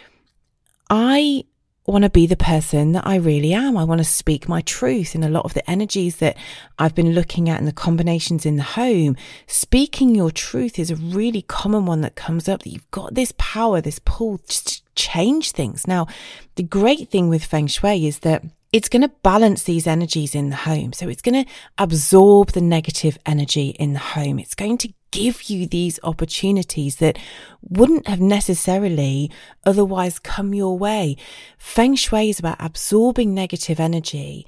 I 0.89 1.43
want 1.92 2.04
to 2.04 2.10
be 2.10 2.25
the 2.25 2.38
person 2.38 2.94
that 2.94 3.06
I 3.06 3.16
really 3.16 3.54
am. 3.54 3.75
I 3.75 3.84
want 3.84 4.00
to 4.00 4.06
speak 4.06 4.48
my 4.48 4.62
truth 4.62 5.16
in 5.16 5.24
a 5.24 5.30
lot 5.30 5.46
of 5.46 5.54
the 5.54 5.70
energies 5.70 6.18
that 6.18 6.38
I've 6.80 6.96
been 6.96 7.13
looking 7.13 7.50
at 7.50 7.60
and 7.60 7.68
the 7.68 7.74
combinations 7.74 8.46
in 8.46 8.56
the 8.56 8.63
home. 8.63 9.18
Speaking 9.48 10.16
your 10.16 10.32
truth 10.32 10.80
is 10.80 10.92
a 10.92 10.96
really 10.96 11.42
common 11.42 11.86
one 11.86 12.02
that 12.02 12.16
comes 12.16 12.48
up 12.48 12.63
that 12.63 12.70
you've 12.70 12.92
got 12.92 13.16
this 13.16 13.34
power, 13.38 13.82
this 13.82 14.00
pull 14.06 14.38
to 14.38 14.83
change 14.96 15.52
things. 15.52 15.88
Now, 15.88 16.08
the 16.56 16.64
great 16.64 17.10
thing 17.10 17.30
with 17.30 17.44
Feng 17.44 17.68
Shui 17.68 18.06
is 18.08 18.20
that 18.20 18.44
it's 18.72 18.90
going 18.90 19.04
to 19.04 19.12
balance 19.22 19.64
these 19.64 19.86
energies 19.86 20.34
in 20.34 20.50
the 20.50 20.56
home. 20.56 20.94
So 20.94 21.08
it's 21.08 21.22
going 21.22 21.46
to 21.46 21.52
absorb 21.78 22.52
the 22.52 22.62
negative 22.62 23.20
energy 23.26 23.70
in 23.70 23.94
the 23.94 24.00
home. 24.00 24.40
It's 24.40 24.56
going 24.56 24.80
to 24.80 24.92
give 25.12 25.44
you 25.44 25.68
these 25.68 26.00
opportunities 26.02 26.96
that 26.96 27.20
wouldn't 27.62 28.08
have 28.08 28.20
necessarily 28.20 29.30
otherwise 29.64 30.18
come 30.18 30.56
your 30.56 30.76
way. 30.76 31.16
Feng 31.60 31.96
Shui 31.96 32.32
is 32.32 32.40
about 32.40 32.58
absorbing 32.60 33.36
negative 33.36 33.80
energy 33.80 34.48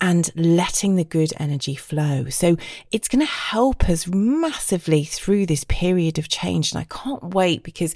and 0.00 0.30
letting 0.34 0.96
the 0.96 1.04
good 1.04 1.32
energy 1.38 1.76
flow. 1.76 2.28
So 2.28 2.56
it's 2.90 3.06
going 3.06 3.24
to 3.24 3.32
help 3.32 3.88
us 3.88 4.08
massively 4.08 5.04
through 5.04 5.46
this 5.46 5.64
period 5.64 6.18
of 6.18 6.28
change. 6.28 6.72
And 6.72 6.80
I 6.80 6.84
can't 6.84 7.34
wait 7.34 7.62
because 7.62 7.94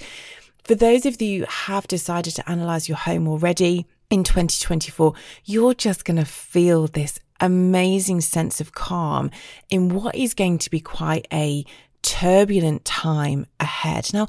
for 0.65 0.75
those 0.75 1.05
of 1.05 1.21
you 1.21 1.41
who 1.41 1.45
have 1.47 1.87
decided 1.87 2.35
to 2.35 2.49
analyze 2.49 2.89
your 2.89 2.97
home 2.97 3.27
already, 3.27 3.87
in 4.09 4.23
2024, 4.23 5.13
you're 5.45 5.73
just 5.73 6.05
going 6.05 6.17
to 6.17 6.25
feel 6.25 6.87
this 6.87 7.19
amazing 7.39 8.21
sense 8.21 8.61
of 8.61 8.73
calm 8.73 9.31
in 9.69 9.89
what 9.89 10.15
is 10.15 10.33
going 10.33 10.57
to 10.59 10.69
be 10.69 10.79
quite 10.79 11.27
a 11.33 11.65
turbulent 12.01 12.85
time 12.85 13.45
ahead. 13.59 14.09
Now, 14.13 14.27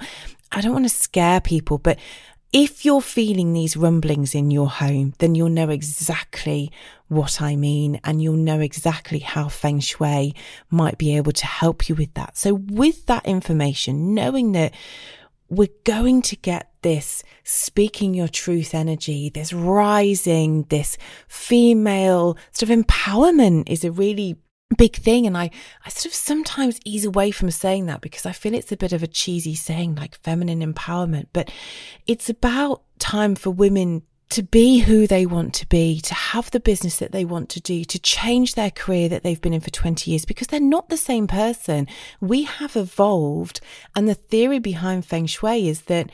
I 0.50 0.60
don't 0.60 0.72
want 0.72 0.86
to 0.86 0.90
scare 0.90 1.40
people, 1.40 1.78
but 1.78 1.98
if 2.52 2.84
you're 2.84 3.02
feeling 3.02 3.52
these 3.52 3.76
rumblings 3.76 4.34
in 4.34 4.50
your 4.50 4.68
home, 4.68 5.14
then 5.18 5.34
you'll 5.34 5.48
know 5.50 5.68
exactly 5.68 6.72
what 7.08 7.42
I 7.42 7.54
mean 7.54 8.00
and 8.02 8.22
you'll 8.22 8.34
know 8.34 8.60
exactly 8.60 9.18
how 9.18 9.48
Feng 9.48 9.80
Shui 9.80 10.34
might 10.70 10.96
be 10.96 11.16
able 11.16 11.32
to 11.32 11.46
help 11.46 11.88
you 11.88 11.94
with 11.94 12.14
that. 12.14 12.36
So 12.36 12.54
with 12.54 13.06
that 13.06 13.26
information, 13.26 14.14
knowing 14.14 14.52
that 14.52 14.72
we're 15.48 15.68
going 15.84 16.22
to 16.22 16.36
get 16.36 16.70
this 16.82 17.22
speaking 17.44 18.14
your 18.14 18.28
truth 18.28 18.74
energy, 18.74 19.28
this 19.30 19.52
rising, 19.52 20.64
this 20.64 20.96
female 21.28 22.36
sort 22.52 22.70
of 22.70 22.78
empowerment 22.78 23.68
is 23.68 23.84
a 23.84 23.92
really 23.92 24.36
big 24.76 24.96
thing. 24.96 25.26
And 25.26 25.36
I, 25.36 25.50
I 25.84 25.88
sort 25.88 26.06
of 26.06 26.14
sometimes 26.14 26.80
ease 26.84 27.04
away 27.04 27.30
from 27.30 27.50
saying 27.50 27.86
that 27.86 28.00
because 28.00 28.26
I 28.26 28.32
feel 28.32 28.54
it's 28.54 28.72
a 28.72 28.76
bit 28.76 28.92
of 28.92 29.02
a 29.02 29.08
cheesy 29.08 29.54
saying 29.54 29.94
like 29.94 30.20
feminine 30.22 30.60
empowerment, 30.60 31.26
but 31.32 31.50
it's 32.06 32.28
about 32.28 32.82
time 32.98 33.34
for 33.34 33.50
women 33.50 34.02
to 34.28 34.42
be 34.42 34.78
who 34.78 35.06
they 35.06 35.24
want 35.24 35.54
to 35.54 35.66
be, 35.68 36.00
to 36.00 36.14
have 36.14 36.50
the 36.50 36.60
business 36.60 36.98
that 36.98 37.12
they 37.12 37.24
want 37.24 37.48
to 37.50 37.60
do, 37.60 37.84
to 37.84 37.98
change 37.98 38.54
their 38.54 38.70
career 38.70 39.08
that 39.08 39.22
they've 39.22 39.40
been 39.40 39.54
in 39.54 39.60
for 39.60 39.70
20 39.70 40.10
years 40.10 40.24
because 40.24 40.48
they're 40.48 40.60
not 40.60 40.88
the 40.88 40.96
same 40.96 41.26
person. 41.26 41.86
We 42.20 42.42
have 42.42 42.76
evolved. 42.76 43.60
And 43.94 44.08
the 44.08 44.14
theory 44.14 44.58
behind 44.58 45.06
Feng 45.06 45.26
Shui 45.26 45.68
is 45.68 45.82
that 45.82 46.10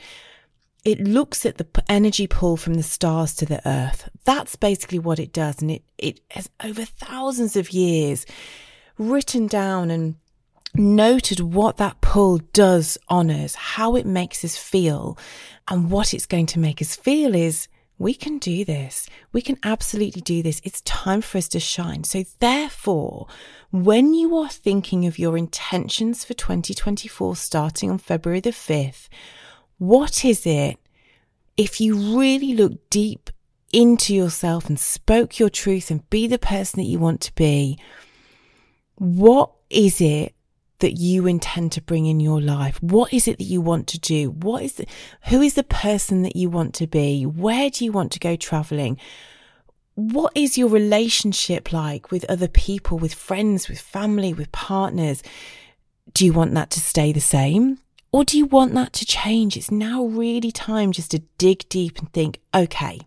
it 0.85 0.99
looks 0.99 1.45
at 1.45 1.57
the 1.57 1.67
energy 1.89 2.27
pull 2.27 2.55
from 2.55 2.75
the 2.75 2.83
stars 2.83 3.35
to 3.35 3.45
the 3.45 3.67
earth. 3.67 4.09
That's 4.25 4.55
basically 4.57 4.99
what 4.99 5.17
it 5.17 5.33
does. 5.33 5.61
And 5.61 5.71
it, 5.71 5.83
it 5.97 6.19
has 6.31 6.49
over 6.63 6.85
thousands 6.85 7.55
of 7.55 7.71
years 7.71 8.25
written 8.97 9.47
down 9.47 9.89
and 9.89 10.15
noted 10.75 11.39
what 11.39 11.77
that 11.77 12.01
pull 12.01 12.39
does 12.51 12.97
on 13.07 13.31
us, 13.31 13.55
how 13.55 13.95
it 13.95 14.05
makes 14.05 14.43
us 14.45 14.55
feel. 14.55 15.17
And 15.67 15.89
what 15.89 16.13
it's 16.13 16.25
going 16.25 16.47
to 16.47 16.59
make 16.59 16.81
us 16.81 16.95
feel 16.95 17.33
is 17.33 17.67
we 18.03 18.13
can 18.13 18.37
do 18.37 18.65
this. 18.65 19.07
We 19.31 19.41
can 19.41 19.57
absolutely 19.63 20.21
do 20.21 20.43
this. 20.43 20.61
It's 20.65 20.81
time 20.81 21.21
for 21.21 21.37
us 21.37 21.47
to 21.49 21.59
shine. 21.59 22.03
So 22.03 22.25
therefore, 22.39 23.27
when 23.71 24.13
you 24.13 24.35
are 24.35 24.49
thinking 24.49 25.05
of 25.05 25.17
your 25.17 25.37
intentions 25.37 26.25
for 26.25 26.33
2024 26.33 27.37
starting 27.37 27.89
on 27.89 27.97
February 27.97 28.41
the 28.41 28.51
5th, 28.51 29.07
what 29.77 30.25
is 30.25 30.45
it 30.45 30.77
if 31.55 31.79
you 31.79 32.19
really 32.19 32.53
look 32.53 32.89
deep 32.89 33.29
into 33.71 34.13
yourself 34.13 34.67
and 34.67 34.77
spoke 34.77 35.39
your 35.39 35.49
truth 35.49 35.89
and 35.89 36.09
be 36.09 36.27
the 36.27 36.37
person 36.37 36.81
that 36.81 36.89
you 36.89 36.99
want 36.99 37.21
to 37.21 37.33
be? 37.35 37.79
What 38.95 39.51
is 39.69 40.01
it 40.01 40.35
that 40.83 40.99
you 40.99 41.25
intend 41.25 41.71
to 41.71 41.81
bring 41.81 42.05
in 42.05 42.19
your 42.19 42.41
life? 42.41 42.77
What 42.83 43.13
is 43.13 43.25
it 43.25 43.37
that 43.37 43.45
you 43.45 43.61
want 43.61 43.87
to 43.87 43.99
do? 43.99 44.31
What 44.31 44.63
is 44.63 44.73
the, 44.73 44.85
who 45.27 45.41
is 45.41 45.53
the 45.53 45.63
person 45.63 46.23
that 46.23 46.35
you 46.35 46.49
want 46.49 46.73
to 46.75 46.87
be? 46.87 47.25
Where 47.25 47.69
do 47.69 47.85
you 47.85 47.93
want 47.93 48.11
to 48.11 48.19
go 48.19 48.35
traveling? 48.35 48.97
What 49.95 50.33
is 50.35 50.57
your 50.57 50.67
relationship 50.67 51.71
like 51.71 52.11
with 52.11 52.25
other 52.29 52.49
people, 52.49 52.97
with 52.97 53.13
friends, 53.13 53.69
with 53.69 53.79
family, 53.79 54.33
with 54.33 54.51
partners? 54.51 55.23
Do 56.13 56.25
you 56.25 56.33
want 56.33 56.53
that 56.55 56.69
to 56.71 56.81
stay 56.81 57.13
the 57.13 57.21
same? 57.21 57.79
Or 58.11 58.25
do 58.25 58.37
you 58.37 58.45
want 58.45 58.73
that 58.73 58.91
to 58.93 59.05
change? 59.05 59.55
It's 59.55 59.71
now 59.71 60.03
really 60.03 60.51
time 60.51 60.91
just 60.91 61.11
to 61.11 61.19
dig 61.37 61.69
deep 61.69 61.97
and 61.97 62.11
think, 62.11 62.41
okay, 62.53 62.99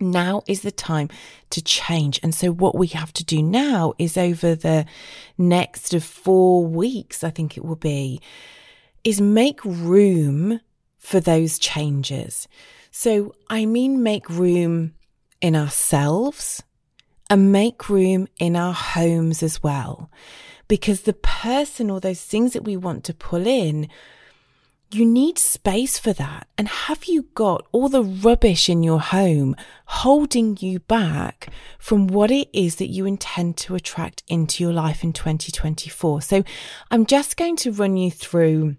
now 0.00 0.42
is 0.46 0.62
the 0.62 0.72
time 0.72 1.08
to 1.50 1.62
change. 1.62 2.18
And 2.22 2.34
so 2.34 2.50
what 2.50 2.74
we 2.74 2.88
have 2.88 3.12
to 3.14 3.24
do 3.24 3.42
now 3.42 3.94
is 3.98 4.16
over 4.16 4.54
the 4.54 4.86
next 5.38 5.94
of 5.94 6.04
four 6.04 6.64
weeks, 6.64 7.22
I 7.22 7.30
think 7.30 7.56
it 7.56 7.64
will 7.64 7.76
be, 7.76 8.20
is 9.04 9.20
make 9.20 9.64
room 9.64 10.60
for 10.98 11.20
those 11.20 11.58
changes. 11.58 12.48
So 12.90 13.34
I 13.48 13.66
mean, 13.66 14.02
make 14.02 14.28
room 14.28 14.94
in 15.40 15.56
ourselves 15.56 16.62
and 17.28 17.50
make 17.50 17.88
room 17.88 18.28
in 18.38 18.56
our 18.56 18.74
homes 18.74 19.42
as 19.42 19.62
well. 19.62 20.10
Because 20.68 21.02
the 21.02 21.12
person 21.12 21.90
or 21.90 22.00
those 22.00 22.22
things 22.22 22.52
that 22.52 22.64
we 22.64 22.76
want 22.76 23.04
to 23.04 23.14
pull 23.14 23.46
in 23.46 23.88
you 24.92 25.06
need 25.06 25.38
space 25.38 25.98
for 25.98 26.12
that. 26.12 26.46
And 26.58 26.68
have 26.68 27.04
you 27.04 27.22
got 27.34 27.66
all 27.72 27.88
the 27.88 28.02
rubbish 28.02 28.68
in 28.68 28.82
your 28.82 29.00
home 29.00 29.56
holding 29.86 30.56
you 30.60 30.80
back 30.80 31.48
from 31.78 32.06
what 32.06 32.30
it 32.30 32.48
is 32.52 32.76
that 32.76 32.90
you 32.90 33.06
intend 33.06 33.56
to 33.58 33.74
attract 33.74 34.22
into 34.28 34.62
your 34.62 34.72
life 34.72 35.02
in 35.02 35.12
2024? 35.12 36.22
So 36.22 36.44
I'm 36.90 37.06
just 37.06 37.36
going 37.36 37.56
to 37.56 37.72
run 37.72 37.96
you 37.96 38.10
through 38.10 38.76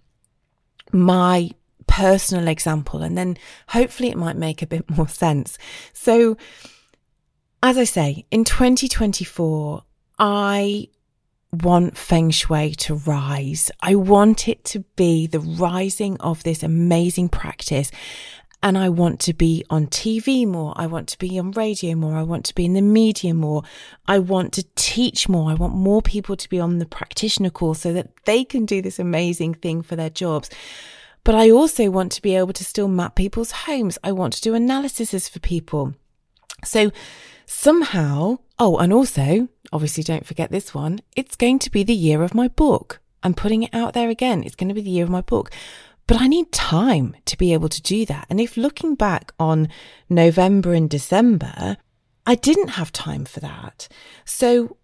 my 0.91 1.49
personal 1.87 2.47
example 2.47 3.01
and 3.01 3.17
then 3.17 3.37
hopefully 3.67 4.09
it 4.09 4.17
might 4.17 4.37
make 4.37 4.61
a 4.61 4.67
bit 4.67 4.89
more 4.89 5.07
sense. 5.07 5.57
So 5.93 6.37
as 7.61 7.77
I 7.77 7.85
say, 7.85 8.25
in 8.29 8.43
2024, 8.43 9.83
I 10.19 10.89
want 11.53 11.97
feng 11.97 12.31
shui 12.31 12.71
to 12.71 12.95
rise. 12.95 13.69
I 13.81 13.95
want 13.95 14.47
it 14.47 14.63
to 14.65 14.79
be 14.95 15.27
the 15.27 15.39
rising 15.39 16.17
of 16.19 16.43
this 16.43 16.63
amazing 16.63 17.29
practice. 17.29 17.91
And 18.63 18.77
I 18.77 18.87
want 18.87 19.19
to 19.21 19.33
be 19.33 19.65
on 19.69 19.87
TV 19.87 20.47
more. 20.47 20.73
I 20.77 20.87
want 20.87 21.09
to 21.09 21.17
be 21.17 21.37
on 21.37 21.51
radio 21.51 21.95
more. 21.95 22.15
I 22.15 22.23
want 22.23 22.45
to 22.45 22.55
be 22.55 22.63
in 22.63 22.73
the 22.73 22.81
media 22.81 23.33
more. 23.33 23.63
I 24.07 24.19
want 24.19 24.53
to 24.53 24.65
teach 24.75 25.27
more. 25.27 25.51
I 25.51 25.53
want 25.53 25.75
more 25.75 26.01
people 26.01 26.37
to 26.37 26.49
be 26.49 26.61
on 26.61 26.79
the 26.79 26.85
practitioner 26.85 27.49
course 27.49 27.81
so 27.81 27.91
that 27.91 28.11
they 28.23 28.45
can 28.45 28.65
do 28.65 28.81
this 28.81 28.99
amazing 28.99 29.55
thing 29.55 29.81
for 29.81 29.97
their 29.97 30.09
jobs. 30.09 30.49
But 31.25 31.35
I 31.35 31.51
also 31.51 31.89
want 31.89 32.13
to 32.13 32.21
be 32.21 32.35
able 32.35 32.53
to 32.53 32.63
still 32.63 32.87
map 32.87 33.15
people's 33.15 33.51
homes. 33.51 33.97
I 34.01 34.13
want 34.13 34.33
to 34.33 34.41
do 34.41 34.55
analyses 34.55 35.27
for 35.27 35.39
people. 35.39 35.93
So 36.63 36.91
somehow, 37.45 38.39
oh, 38.59 38.77
and 38.77 38.93
also 38.93 39.49
obviously 39.73 40.03
don't 40.03 40.25
forget 40.25 40.51
this 40.51 40.73
one. 40.73 41.01
It's 41.15 41.35
going 41.35 41.59
to 41.59 41.71
be 41.71 41.83
the 41.83 41.95
year 41.95 42.21
of 42.21 42.33
my 42.33 42.47
book. 42.47 43.01
I'm 43.23 43.33
putting 43.33 43.63
it 43.63 43.73
out 43.73 43.93
there 43.93 44.09
again. 44.09 44.43
It's 44.43 44.55
going 44.55 44.69
to 44.69 44.75
be 44.75 44.81
the 44.81 44.89
year 44.89 45.03
of 45.03 45.09
my 45.09 45.21
book. 45.21 45.49
But 46.05 46.21
I 46.21 46.27
need 46.27 46.51
time 46.51 47.15
to 47.25 47.37
be 47.37 47.53
able 47.53 47.69
to 47.69 47.81
do 47.81 48.05
that. 48.05 48.27
And 48.29 48.39
if 48.39 48.55
looking 48.55 48.95
back 48.95 49.33
on 49.39 49.69
November 50.09 50.73
and 50.73 50.89
December, 50.89 51.77
I 52.25 52.35
didn't 52.35 52.69
have 52.69 52.91
time 52.91 53.25
for 53.25 53.39
that. 53.39 53.87
So 54.25 54.77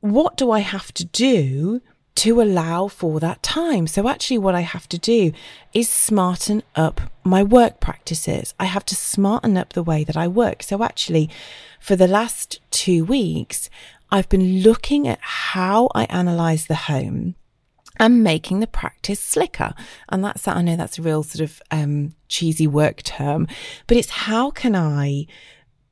what 0.00 0.36
do 0.36 0.50
I 0.50 0.60
have 0.60 0.92
to 0.94 1.04
do 1.04 1.80
to 2.16 2.42
allow 2.42 2.88
for 2.88 3.20
that 3.20 3.42
time? 3.42 3.86
So 3.86 4.08
actually 4.08 4.38
what 4.38 4.54
I 4.54 4.60
have 4.60 4.88
to 4.88 4.98
do 4.98 5.32
is 5.72 5.88
smarten 5.88 6.62
up 6.74 7.00
my 7.22 7.42
work 7.42 7.80
practices. 7.80 8.54
I 8.58 8.64
have 8.64 8.84
to 8.86 8.96
smarten 8.96 9.56
up 9.56 9.72
the 9.72 9.84
way 9.84 10.04
that 10.04 10.16
I 10.16 10.26
work. 10.26 10.62
So 10.62 10.82
actually 10.82 11.30
for 11.78 11.96
the 11.96 12.08
last 12.08 12.60
two 12.70 13.04
weeks, 13.04 13.70
I've 14.10 14.28
been 14.28 14.62
looking 14.62 15.06
at 15.06 15.18
how 15.20 15.88
I 15.94 16.04
analyze 16.04 16.66
the 16.66 16.74
home 16.74 17.34
and 17.98 18.24
making 18.24 18.60
the 18.60 18.66
practice 18.66 19.20
slicker. 19.20 19.74
And 20.08 20.24
that's, 20.24 20.48
I 20.48 20.62
know 20.62 20.76
that's 20.76 20.98
a 20.98 21.02
real 21.02 21.22
sort 21.22 21.42
of 21.42 21.62
um, 21.70 22.14
cheesy 22.28 22.66
work 22.66 23.02
term, 23.02 23.46
but 23.86 23.96
it's 23.96 24.10
how 24.10 24.50
can 24.50 24.74
I 24.74 25.26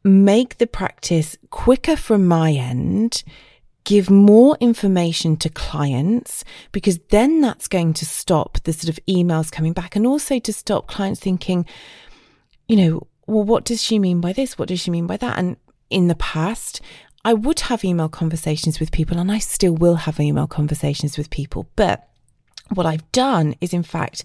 make 0.03 0.59
the 0.59 0.67
practice 0.67 1.37
quicker 1.51 1.97
from 1.97 2.27
my 2.27 2.53
end, 2.53 3.23
give 3.85 4.09
more 4.11 4.57
information 4.61 5.37
to 5.37 5.49
clients, 5.51 6.45
because 6.73 6.99
then 7.11 7.41
that's 7.41 7.69
going 7.69 7.93
to 7.95 8.07
stop 8.07 8.59
the 8.65 8.73
sort 8.73 8.89
of 8.89 9.05
emails 9.07 9.53
coming 9.53 9.73
back 9.73 9.95
and 9.95 10.07
also 10.07 10.39
to 10.39 10.53
stop 10.53 10.87
clients 10.87 11.21
thinking, 11.21 11.67
you 12.69 12.77
know, 12.77 13.07
well, 13.27 13.45
what 13.45 13.65
does 13.65 13.83
she 13.83 13.99
mean 13.99 14.21
by 14.21 14.33
this? 14.33 14.59
What 14.59 14.69
does 14.69 14.81
she 14.81 14.91
mean 14.91 15.07
by 15.07 15.19
that? 15.19 15.39
And 15.39 15.57
in 15.91 16.09
the 16.09 16.15
past, 16.15 16.81
I 17.29 17.35
would 17.35 17.61
have 17.61 17.85
email 17.85 18.09
conversations 18.09 18.81
with 18.81 18.91
people 18.91 19.19
and 19.19 19.31
I 19.31 19.37
still 19.37 19.75
will 19.75 19.97
have 19.97 20.19
email 20.19 20.47
conversations 20.47 21.19
with 21.19 21.29
people. 21.29 21.69
But 21.77 22.09
what 22.73 22.87
I've 22.87 23.13
done 23.13 23.55
is, 23.61 23.75
in 23.75 23.83
fact, 23.83 24.25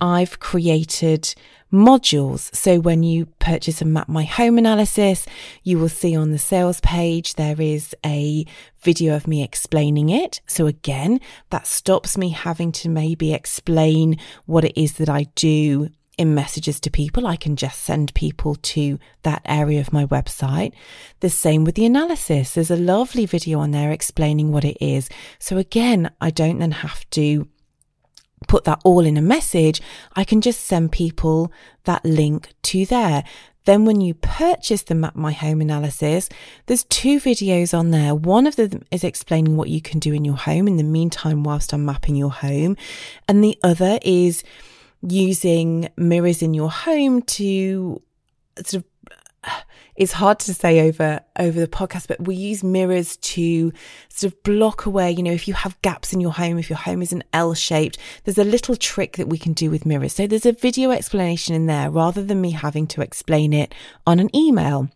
I've 0.00 0.40
created 0.40 1.32
modules. 1.72 2.52
So 2.52 2.80
when 2.80 3.04
you 3.04 3.26
purchase 3.38 3.80
a 3.80 3.84
map 3.84 4.08
my 4.08 4.24
home 4.24 4.58
analysis, 4.58 5.26
you 5.62 5.78
will 5.78 5.88
see 5.88 6.16
on 6.16 6.32
the 6.32 6.40
sales 6.40 6.80
page 6.80 7.36
there 7.36 7.60
is 7.60 7.94
a 8.04 8.44
video 8.80 9.14
of 9.14 9.28
me 9.28 9.44
explaining 9.44 10.08
it. 10.08 10.40
So 10.48 10.66
again, 10.66 11.20
that 11.50 11.68
stops 11.68 12.18
me 12.18 12.30
having 12.30 12.72
to 12.72 12.88
maybe 12.88 13.32
explain 13.32 14.18
what 14.46 14.64
it 14.64 14.76
is 14.76 14.94
that 14.94 15.08
I 15.08 15.28
do 15.36 15.90
in 16.20 16.34
messages 16.34 16.78
to 16.80 16.90
people. 16.90 17.26
I 17.26 17.36
can 17.36 17.56
just 17.56 17.80
send 17.80 18.12
people 18.12 18.54
to 18.54 18.98
that 19.22 19.40
area 19.46 19.80
of 19.80 19.90
my 19.90 20.04
website. 20.04 20.72
The 21.20 21.30
same 21.30 21.64
with 21.64 21.76
the 21.76 21.86
analysis. 21.86 22.52
There's 22.52 22.70
a 22.70 22.76
lovely 22.76 23.24
video 23.24 23.58
on 23.58 23.70
there 23.70 23.90
explaining 23.90 24.52
what 24.52 24.62
it 24.62 24.76
is. 24.82 25.08
So 25.38 25.56
again, 25.56 26.10
I 26.20 26.28
don't 26.28 26.58
then 26.58 26.72
have 26.72 27.08
to 27.10 27.48
put 28.48 28.64
that 28.64 28.82
all 28.84 29.06
in 29.06 29.16
a 29.16 29.22
message. 29.22 29.80
I 30.14 30.24
can 30.24 30.42
just 30.42 30.60
send 30.60 30.92
people 30.92 31.50
that 31.84 32.04
link 32.04 32.52
to 32.64 32.84
there. 32.84 33.24
Then 33.64 33.86
when 33.86 34.02
you 34.02 34.12
purchase 34.12 34.82
the 34.82 34.94
Map 34.94 35.16
My 35.16 35.32
Home 35.32 35.62
analysis, 35.62 36.28
there's 36.66 36.84
two 36.84 37.18
videos 37.18 37.76
on 37.76 37.92
there. 37.92 38.14
One 38.14 38.46
of 38.46 38.56
them 38.56 38.84
is 38.90 39.04
explaining 39.04 39.56
what 39.56 39.70
you 39.70 39.80
can 39.80 39.98
do 39.98 40.12
in 40.12 40.26
your 40.26 40.36
home 40.36 40.68
in 40.68 40.76
the 40.76 40.82
meantime 40.82 41.44
whilst 41.44 41.72
I'm 41.72 41.86
mapping 41.86 42.16
your 42.16 42.30
home. 42.30 42.76
And 43.26 43.42
the 43.42 43.58
other 43.62 43.98
is 44.02 44.44
using 45.02 45.88
mirrors 45.96 46.42
in 46.42 46.54
your 46.54 46.70
home 46.70 47.22
to 47.22 48.02
sort 48.58 48.74
of 48.74 48.84
it's 49.96 50.12
hard 50.12 50.38
to 50.38 50.52
say 50.52 50.86
over 50.86 51.20
over 51.38 51.58
the 51.58 51.66
podcast 51.66 52.06
but 52.08 52.20
we 52.20 52.34
use 52.34 52.62
mirrors 52.62 53.16
to 53.18 53.72
sort 54.08 54.32
of 54.32 54.42
block 54.42 54.84
away 54.84 55.10
you 55.10 55.22
know 55.22 55.32
if 55.32 55.48
you 55.48 55.54
have 55.54 55.80
gaps 55.80 56.12
in 56.12 56.20
your 56.20 56.32
home 56.32 56.58
if 56.58 56.68
your 56.68 56.76
home 56.78 57.00
is 57.00 57.12
an 57.12 57.22
L 57.32 57.54
shaped 57.54 57.98
there's 58.24 58.38
a 58.38 58.44
little 58.44 58.76
trick 58.76 59.16
that 59.16 59.28
we 59.28 59.38
can 59.38 59.52
do 59.52 59.70
with 59.70 59.86
mirrors. 59.86 60.14
So 60.14 60.26
there's 60.26 60.46
a 60.46 60.52
video 60.52 60.90
explanation 60.90 61.54
in 61.54 61.66
there 61.66 61.90
rather 61.90 62.22
than 62.22 62.40
me 62.40 62.50
having 62.52 62.86
to 62.88 63.02
explain 63.02 63.52
it 63.52 63.74
on 64.06 64.20
an 64.20 64.34
email 64.34 64.88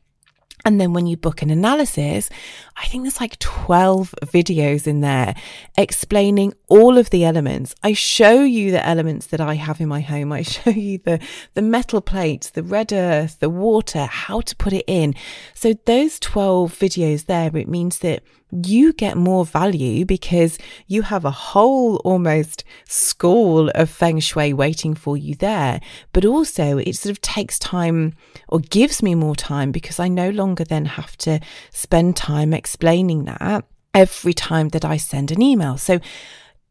and 0.64 0.80
then 0.80 0.92
when 0.92 1.06
you 1.06 1.16
book 1.16 1.42
an 1.42 1.50
analysis, 1.50 2.30
I 2.76 2.86
think 2.86 3.04
there's 3.04 3.20
like 3.20 3.38
12 3.38 4.14
videos 4.22 4.86
in 4.86 5.00
there 5.00 5.34
explaining 5.76 6.54
all 6.68 6.96
of 6.96 7.10
the 7.10 7.24
elements. 7.24 7.74
I 7.82 7.92
show 7.92 8.42
you 8.42 8.70
the 8.70 8.84
elements 8.84 9.26
that 9.26 9.40
I 9.40 9.54
have 9.54 9.80
in 9.80 9.88
my 9.88 10.00
home. 10.00 10.32
I 10.32 10.42
show 10.54 10.70
you 10.70 10.98
the, 10.98 11.20
the 11.52 11.62
metal 11.62 12.00
plates, 12.00 12.50
the 12.50 12.62
red 12.62 12.92
earth, 12.92 13.40
the 13.40 13.50
water, 13.50 14.06
how 14.06 14.40
to 14.40 14.56
put 14.56 14.72
it 14.72 14.84
in. 14.86 15.14
So 15.54 15.74
those 15.84 16.18
12 16.18 16.72
videos 16.72 17.26
there, 17.26 17.54
it 17.56 17.68
means 17.68 17.98
that 17.98 18.22
you 18.62 18.92
get 18.92 19.16
more 19.16 19.44
value 19.44 20.04
because 20.04 20.58
you 20.86 21.02
have 21.02 21.24
a 21.24 21.30
whole 21.30 21.96
almost 22.04 22.62
school 22.88 23.68
of 23.74 23.90
feng 23.90 24.20
shui 24.20 24.52
waiting 24.52 24.94
for 24.94 25.16
you 25.16 25.34
there. 25.34 25.80
But 26.12 26.24
also, 26.24 26.78
it 26.78 26.94
sort 26.94 27.10
of 27.10 27.20
takes 27.20 27.58
time 27.58 28.14
or 28.48 28.60
gives 28.60 29.02
me 29.02 29.14
more 29.14 29.34
time 29.34 29.72
because 29.72 29.98
I 29.98 30.08
no 30.08 30.30
longer 30.30 30.53
then 30.62 30.84
have 30.84 31.16
to 31.18 31.40
spend 31.70 32.16
time 32.16 32.54
explaining 32.54 33.24
that 33.24 33.64
every 33.92 34.34
time 34.34 34.68
that 34.68 34.84
I 34.84 34.96
send 34.96 35.32
an 35.32 35.42
email. 35.42 35.76
So, 35.76 35.98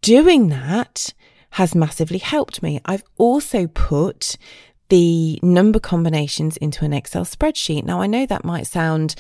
doing 0.01 0.47
that 0.49 1.13
has 1.51 1.75
massively 1.75 2.19
helped 2.19 2.63
me. 2.63 2.79
I've 2.85 3.03
also 3.17 3.67
put 3.67 4.37
the 4.89 5.39
number 5.41 5.79
combinations 5.79 6.57
into 6.57 6.85
an 6.85 6.93
Excel 6.93 7.25
spreadsheet. 7.25 7.83
Now, 7.83 8.01
I 8.01 8.07
know 8.07 8.25
that 8.25 8.45
might 8.45 8.67
sound, 8.67 9.15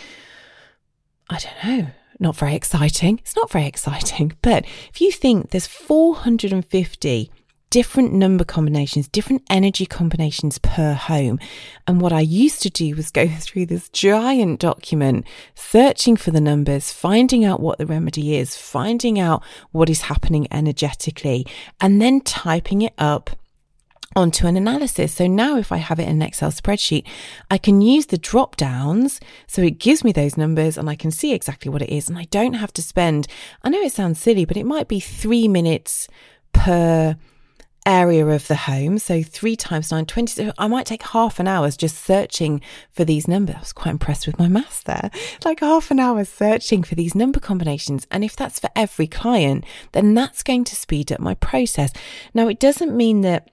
I 1.29 1.39
don't 1.39 1.63
know, 1.63 1.87
not 2.19 2.35
very 2.35 2.55
exciting. 2.55 3.19
It's 3.19 3.35
not 3.35 3.51
very 3.51 3.65
exciting. 3.65 4.33
But 4.41 4.65
if 4.89 5.01
you 5.01 5.11
think 5.11 5.49
there's 5.49 5.67
450 5.67 7.31
different 7.73 8.13
number 8.13 8.43
combinations, 8.43 9.07
different 9.07 9.41
energy 9.49 9.87
combinations 9.87 10.59
per 10.59 10.93
home. 10.93 11.39
And 11.87 11.99
what 11.99 12.13
I 12.13 12.19
used 12.19 12.61
to 12.61 12.69
do 12.69 12.95
was 12.95 13.09
go 13.09 13.27
through 13.39 13.65
this 13.65 13.89
giant 13.89 14.59
document, 14.59 15.25
searching 15.55 16.15
for 16.15 16.29
the 16.29 16.39
numbers, 16.39 16.91
finding 16.91 17.43
out 17.43 17.61
what 17.61 17.79
the 17.79 17.87
remedy 17.87 18.35
is, 18.35 18.55
finding 18.55 19.19
out 19.19 19.43
what 19.71 19.89
is 19.89 20.03
happening 20.03 20.47
energetically, 20.51 21.47
and 21.81 21.99
then 21.99 22.21
typing 22.21 22.83
it 22.83 22.93
up 22.99 23.31
onto 24.15 24.45
an 24.45 24.55
analysis. 24.55 25.15
So 25.15 25.25
now 25.25 25.57
if 25.57 25.71
I 25.71 25.77
have 25.77 25.99
it 25.99 26.03
in 26.03 26.17
an 26.17 26.21
Excel 26.21 26.51
spreadsheet, 26.51 27.07
I 27.49 27.57
can 27.57 27.81
use 27.81 28.05
the 28.05 28.19
drop 28.19 28.55
downs. 28.55 29.19
So 29.47 29.63
it 29.63 29.79
gives 29.79 30.03
me 30.03 30.11
those 30.11 30.37
numbers 30.37 30.77
and 30.77 30.91
I 30.91 30.95
can 30.95 31.09
see 31.09 31.33
exactly 31.33 31.71
what 31.71 31.81
it 31.81 31.89
is. 31.89 32.07
And 32.07 32.19
I 32.19 32.25
don't 32.25 32.53
have 32.53 32.73
to 32.73 32.83
spend, 32.83 33.25
I 33.63 33.69
know 33.69 33.81
it 33.81 33.93
sounds 33.93 34.19
silly, 34.19 34.45
but 34.45 34.57
it 34.57 34.67
might 34.67 34.87
be 34.87 34.99
three 34.99 35.47
minutes 35.47 36.07
per 36.53 37.17
area 37.85 38.25
of 38.25 38.47
the 38.47 38.55
home. 38.55 38.97
So 38.97 39.23
three 39.23 39.55
times 39.55 39.91
nine, 39.91 40.05
20. 40.05 40.33
So 40.33 40.53
I 40.57 40.67
might 40.67 40.85
take 40.85 41.03
half 41.03 41.39
an 41.39 41.47
hour 41.47 41.69
just 41.71 42.03
searching 42.03 42.61
for 42.91 43.03
these 43.03 43.27
numbers. 43.27 43.55
I 43.55 43.59
was 43.59 43.73
quite 43.73 43.91
impressed 43.91 44.27
with 44.27 44.39
my 44.39 44.47
maths 44.47 44.83
there. 44.83 45.09
Like 45.45 45.59
half 45.59 45.91
an 45.91 45.99
hour 45.99 46.23
searching 46.25 46.83
for 46.83 46.95
these 46.95 47.15
number 47.15 47.39
combinations. 47.39 48.07
And 48.11 48.23
if 48.23 48.35
that's 48.35 48.59
for 48.59 48.69
every 48.75 49.07
client, 49.07 49.65
then 49.91 50.13
that's 50.13 50.43
going 50.43 50.63
to 50.65 50.75
speed 50.75 51.11
up 51.11 51.19
my 51.19 51.35
process. 51.35 51.91
Now, 52.33 52.47
it 52.47 52.59
doesn't 52.59 52.95
mean 52.95 53.21
that 53.21 53.49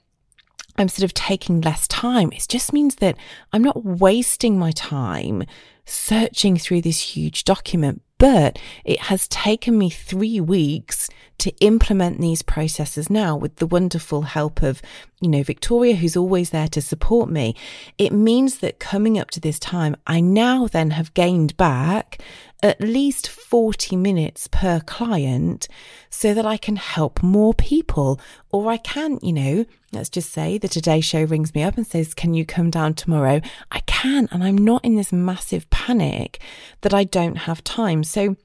I'm 0.76 0.88
sort 0.88 1.04
of 1.04 1.14
taking 1.14 1.60
less 1.60 1.86
time. 1.88 2.32
It 2.32 2.46
just 2.48 2.72
means 2.72 2.96
that 2.96 3.16
I'm 3.52 3.62
not 3.62 3.84
wasting 3.84 4.58
my 4.58 4.70
time 4.72 5.44
searching 5.84 6.56
through 6.56 6.82
this 6.82 7.00
huge 7.00 7.44
document, 7.44 8.02
but 8.20 8.58
it 8.84 9.00
has 9.00 9.26
taken 9.28 9.78
me 9.78 9.88
three 9.88 10.40
weeks 10.40 11.08
to 11.38 11.50
implement 11.60 12.20
these 12.20 12.42
processes 12.42 13.08
now 13.08 13.34
with 13.34 13.56
the 13.56 13.66
wonderful 13.66 14.22
help 14.22 14.62
of, 14.62 14.82
you 15.22 15.28
know, 15.28 15.42
Victoria, 15.42 15.96
who's 15.96 16.18
always 16.18 16.50
there 16.50 16.68
to 16.68 16.82
support 16.82 17.30
me. 17.30 17.56
It 17.96 18.12
means 18.12 18.58
that 18.58 18.78
coming 18.78 19.18
up 19.18 19.30
to 19.30 19.40
this 19.40 19.58
time, 19.58 19.96
I 20.06 20.20
now 20.20 20.66
then 20.66 20.90
have 20.90 21.14
gained 21.14 21.56
back 21.56 22.22
at 22.62 22.80
least 22.80 23.28
40 23.28 23.96
minutes 23.96 24.48
per 24.48 24.80
client 24.80 25.68
so 26.10 26.34
that 26.34 26.46
I 26.46 26.56
can 26.56 26.76
help 26.76 27.22
more 27.22 27.54
people. 27.54 28.20
Or 28.50 28.70
I 28.70 28.76
can, 28.76 29.18
you 29.22 29.32
know, 29.32 29.66
let's 29.92 30.08
just 30.08 30.30
say 30.30 30.58
the 30.58 30.68
Today 30.68 31.00
Show 31.00 31.24
rings 31.24 31.54
me 31.54 31.62
up 31.62 31.76
and 31.76 31.86
says, 31.86 32.14
Can 32.14 32.34
you 32.34 32.44
come 32.44 32.70
down 32.70 32.94
tomorrow? 32.94 33.40
I 33.70 33.80
can. 33.80 34.28
And 34.30 34.44
I'm 34.44 34.58
not 34.58 34.84
in 34.84 34.96
this 34.96 35.12
massive 35.12 35.68
panic 35.70 36.40
that 36.82 36.94
I 36.94 37.04
don't 37.04 37.36
have 37.36 37.64
time. 37.64 38.04
So 38.04 38.36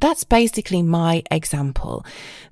that's 0.00 0.24
basically 0.24 0.82
my 0.82 1.22
example. 1.30 2.04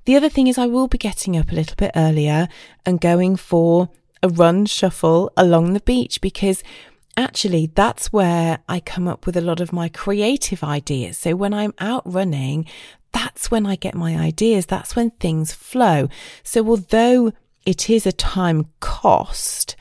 The 0.05 0.15
other 0.15 0.29
thing 0.29 0.47
is, 0.47 0.57
I 0.57 0.67
will 0.67 0.87
be 0.87 0.97
getting 0.97 1.37
up 1.37 1.51
a 1.51 1.55
little 1.55 1.75
bit 1.75 1.91
earlier 1.95 2.47
and 2.85 3.01
going 3.01 3.35
for 3.35 3.89
a 4.23 4.29
run 4.29 4.65
shuffle 4.65 5.31
along 5.35 5.73
the 5.73 5.79
beach 5.79 6.21
because 6.21 6.63
actually 7.17 7.71
that's 7.73 8.11
where 8.13 8.59
I 8.67 8.79
come 8.79 9.07
up 9.07 9.25
with 9.25 9.37
a 9.37 9.41
lot 9.41 9.59
of 9.59 9.73
my 9.73 9.89
creative 9.89 10.63
ideas. 10.63 11.17
So 11.17 11.35
when 11.35 11.53
I'm 11.53 11.73
out 11.79 12.03
running, 12.05 12.65
that's 13.11 13.51
when 13.51 13.65
I 13.65 13.75
get 13.75 13.95
my 13.95 14.17
ideas. 14.17 14.65
That's 14.65 14.95
when 14.95 15.11
things 15.11 15.53
flow. 15.53 16.09
So 16.43 16.67
although 16.67 17.33
it 17.65 17.89
is 17.89 18.05
a 18.05 18.11
time 18.11 18.67
cost, 18.79 19.75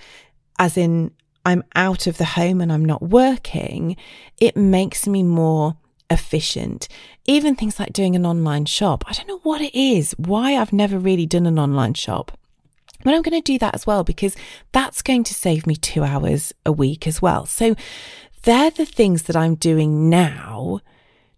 as 0.59 0.77
in 0.77 1.12
I'm 1.45 1.64
out 1.75 2.07
of 2.07 2.19
the 2.19 2.25
home 2.25 2.61
and 2.61 2.73
I'm 2.73 2.85
not 2.85 3.03
working, 3.03 3.97
it 4.40 4.57
makes 4.57 5.07
me 5.07 5.23
more 5.23 5.77
efficient. 6.11 6.88
Even 7.27 7.55
things 7.55 7.79
like 7.79 7.93
doing 7.93 8.16
an 8.16 8.27
online 8.27 8.66
shop. 8.66 9.05
I 9.07 9.12
don't 9.12 9.29
know 9.29 9.40
what 9.43 9.61
it 9.61 9.75
is, 9.75 10.12
why 10.19 10.57
I've 10.57 10.73
never 10.73 10.99
really 10.99 11.27
done 11.27 11.47
an 11.47 11.59
online 11.59 11.95
shop. 11.95 12.37
But 13.03 13.15
I'm 13.15 13.23
going 13.23 13.41
to 13.41 13.53
do 13.53 13.59
that 13.59 13.75
as 13.75 13.87
well 13.87 14.05
because 14.05 14.37
that's 14.73 15.03
going 15.03 15.25
to 15.25 15.35
save 15.35 15.67
me 15.67 15.77
two 15.77 16.05
hours 16.05 16.53
a 16.67 16.73
week 16.73 17.07
as 17.07 17.23
well. 17.23 17.47
So 17.47 17.75
they're 18.43 18.71
the 18.71 18.87
things 18.87 19.25
that 19.25 19.37
I'm 19.37 19.55
doing 19.55 20.09
now 20.09 20.81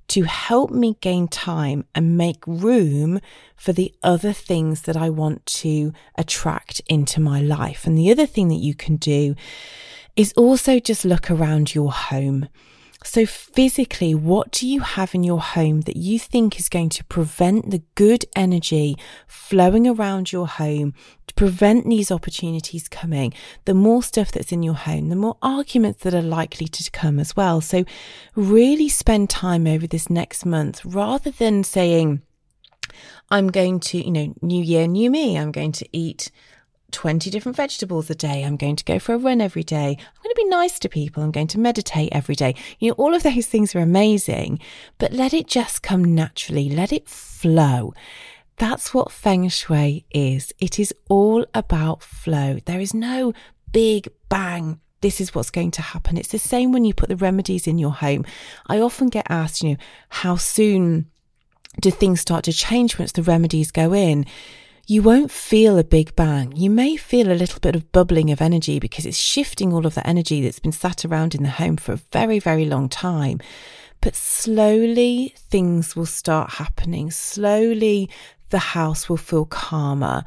to 0.08 0.24
help 0.24 0.70
me 0.70 0.96
gain 1.00 1.26
time 1.26 1.84
and 1.94 2.18
make 2.18 2.46
room 2.46 3.20
for 3.56 3.72
the 3.72 3.94
other 4.02 4.32
things 4.32 4.82
that 4.82 4.96
I 4.96 5.08
want 5.08 5.46
to 5.46 5.92
attract 6.16 6.80
into 6.86 7.20
my 7.20 7.40
life. 7.40 7.86
And 7.86 7.96
the 7.96 8.10
other 8.10 8.26
thing 8.26 8.48
that 8.48 8.56
you 8.56 8.74
can 8.74 8.96
do 8.96 9.34
is 10.14 10.32
also 10.34 10.78
just 10.78 11.04
look 11.04 11.30
around 11.30 11.74
your 11.74 11.92
home. 11.92 12.48
So, 13.04 13.26
physically, 13.26 14.14
what 14.14 14.50
do 14.52 14.66
you 14.68 14.80
have 14.80 15.14
in 15.14 15.24
your 15.24 15.40
home 15.40 15.82
that 15.82 15.96
you 15.96 16.18
think 16.18 16.58
is 16.58 16.68
going 16.68 16.88
to 16.90 17.04
prevent 17.04 17.70
the 17.70 17.82
good 17.94 18.24
energy 18.36 18.96
flowing 19.26 19.86
around 19.86 20.32
your 20.32 20.46
home, 20.46 20.94
to 21.26 21.34
prevent 21.34 21.88
these 21.88 22.10
opportunities 22.10 22.88
coming? 22.88 23.34
The 23.64 23.74
more 23.74 24.02
stuff 24.02 24.30
that's 24.30 24.52
in 24.52 24.62
your 24.62 24.74
home, 24.74 25.08
the 25.08 25.16
more 25.16 25.36
arguments 25.42 26.02
that 26.02 26.14
are 26.14 26.22
likely 26.22 26.66
to 26.68 26.90
come 26.90 27.18
as 27.18 27.36
well. 27.36 27.60
So, 27.60 27.84
really 28.36 28.88
spend 28.88 29.30
time 29.30 29.66
over 29.66 29.86
this 29.86 30.08
next 30.08 30.46
month 30.46 30.84
rather 30.84 31.30
than 31.30 31.64
saying, 31.64 32.22
I'm 33.30 33.48
going 33.48 33.80
to, 33.80 33.98
you 33.98 34.10
know, 34.10 34.34
new 34.42 34.62
year, 34.62 34.86
new 34.86 35.10
me, 35.10 35.38
I'm 35.38 35.52
going 35.52 35.72
to 35.72 35.88
eat 35.92 36.30
20 36.92 37.30
different 37.30 37.56
vegetables 37.56 38.08
a 38.10 38.14
day. 38.14 38.44
I'm 38.44 38.56
going 38.56 38.76
to 38.76 38.84
go 38.84 38.98
for 38.98 39.14
a 39.14 39.18
run 39.18 39.40
every 39.40 39.62
day. 39.64 39.96
I'm 39.98 40.22
going 40.22 40.34
to 40.34 40.42
be 40.42 40.48
nice 40.48 40.78
to 40.80 40.88
people. 40.88 41.22
I'm 41.22 41.30
going 41.30 41.48
to 41.48 41.58
meditate 41.58 42.10
every 42.12 42.34
day. 42.34 42.54
You 42.78 42.90
know, 42.90 42.94
all 42.94 43.14
of 43.14 43.22
those 43.22 43.46
things 43.46 43.74
are 43.74 43.80
amazing, 43.80 44.60
but 44.98 45.12
let 45.12 45.34
it 45.34 45.46
just 45.46 45.82
come 45.82 46.14
naturally. 46.14 46.68
Let 46.68 46.92
it 46.92 47.08
flow. 47.08 47.94
That's 48.56 48.94
what 48.94 49.10
feng 49.10 49.48
shui 49.48 50.04
is. 50.10 50.52
It 50.58 50.78
is 50.78 50.94
all 51.08 51.44
about 51.54 52.02
flow. 52.02 52.58
There 52.64 52.80
is 52.80 52.94
no 52.94 53.32
big 53.72 54.08
bang. 54.28 54.80
This 55.00 55.20
is 55.20 55.34
what's 55.34 55.50
going 55.50 55.72
to 55.72 55.82
happen. 55.82 56.16
It's 56.16 56.28
the 56.28 56.38
same 56.38 56.70
when 56.70 56.84
you 56.84 56.94
put 56.94 57.08
the 57.08 57.16
remedies 57.16 57.66
in 57.66 57.78
your 57.78 57.92
home. 57.92 58.24
I 58.68 58.80
often 58.80 59.08
get 59.08 59.26
asked, 59.28 59.62
you 59.62 59.70
know, 59.70 59.76
how 60.10 60.36
soon 60.36 61.10
do 61.80 61.90
things 61.90 62.20
start 62.20 62.44
to 62.44 62.52
change 62.52 62.98
once 62.98 63.12
the 63.12 63.22
remedies 63.22 63.70
go 63.70 63.94
in? 63.94 64.26
You 64.86 65.02
won't 65.02 65.30
feel 65.30 65.78
a 65.78 65.84
big 65.84 66.14
bang. 66.16 66.52
You 66.56 66.68
may 66.68 66.96
feel 66.96 67.30
a 67.30 67.34
little 67.34 67.60
bit 67.60 67.76
of 67.76 67.92
bubbling 67.92 68.30
of 68.30 68.40
energy 68.40 68.78
because 68.78 69.06
it's 69.06 69.18
shifting 69.18 69.72
all 69.72 69.86
of 69.86 69.94
the 69.94 70.06
energy 70.06 70.42
that's 70.42 70.58
been 70.58 70.72
sat 70.72 71.04
around 71.04 71.34
in 71.34 71.42
the 71.42 71.50
home 71.50 71.76
for 71.76 71.92
a 71.92 72.00
very, 72.10 72.38
very 72.38 72.64
long 72.64 72.88
time. 72.88 73.40
But 74.00 74.16
slowly 74.16 75.34
things 75.36 75.94
will 75.94 76.06
start 76.06 76.54
happening. 76.54 77.10
Slowly 77.10 78.10
the 78.50 78.58
house 78.58 79.08
will 79.08 79.16
feel 79.16 79.44
calmer. 79.44 80.24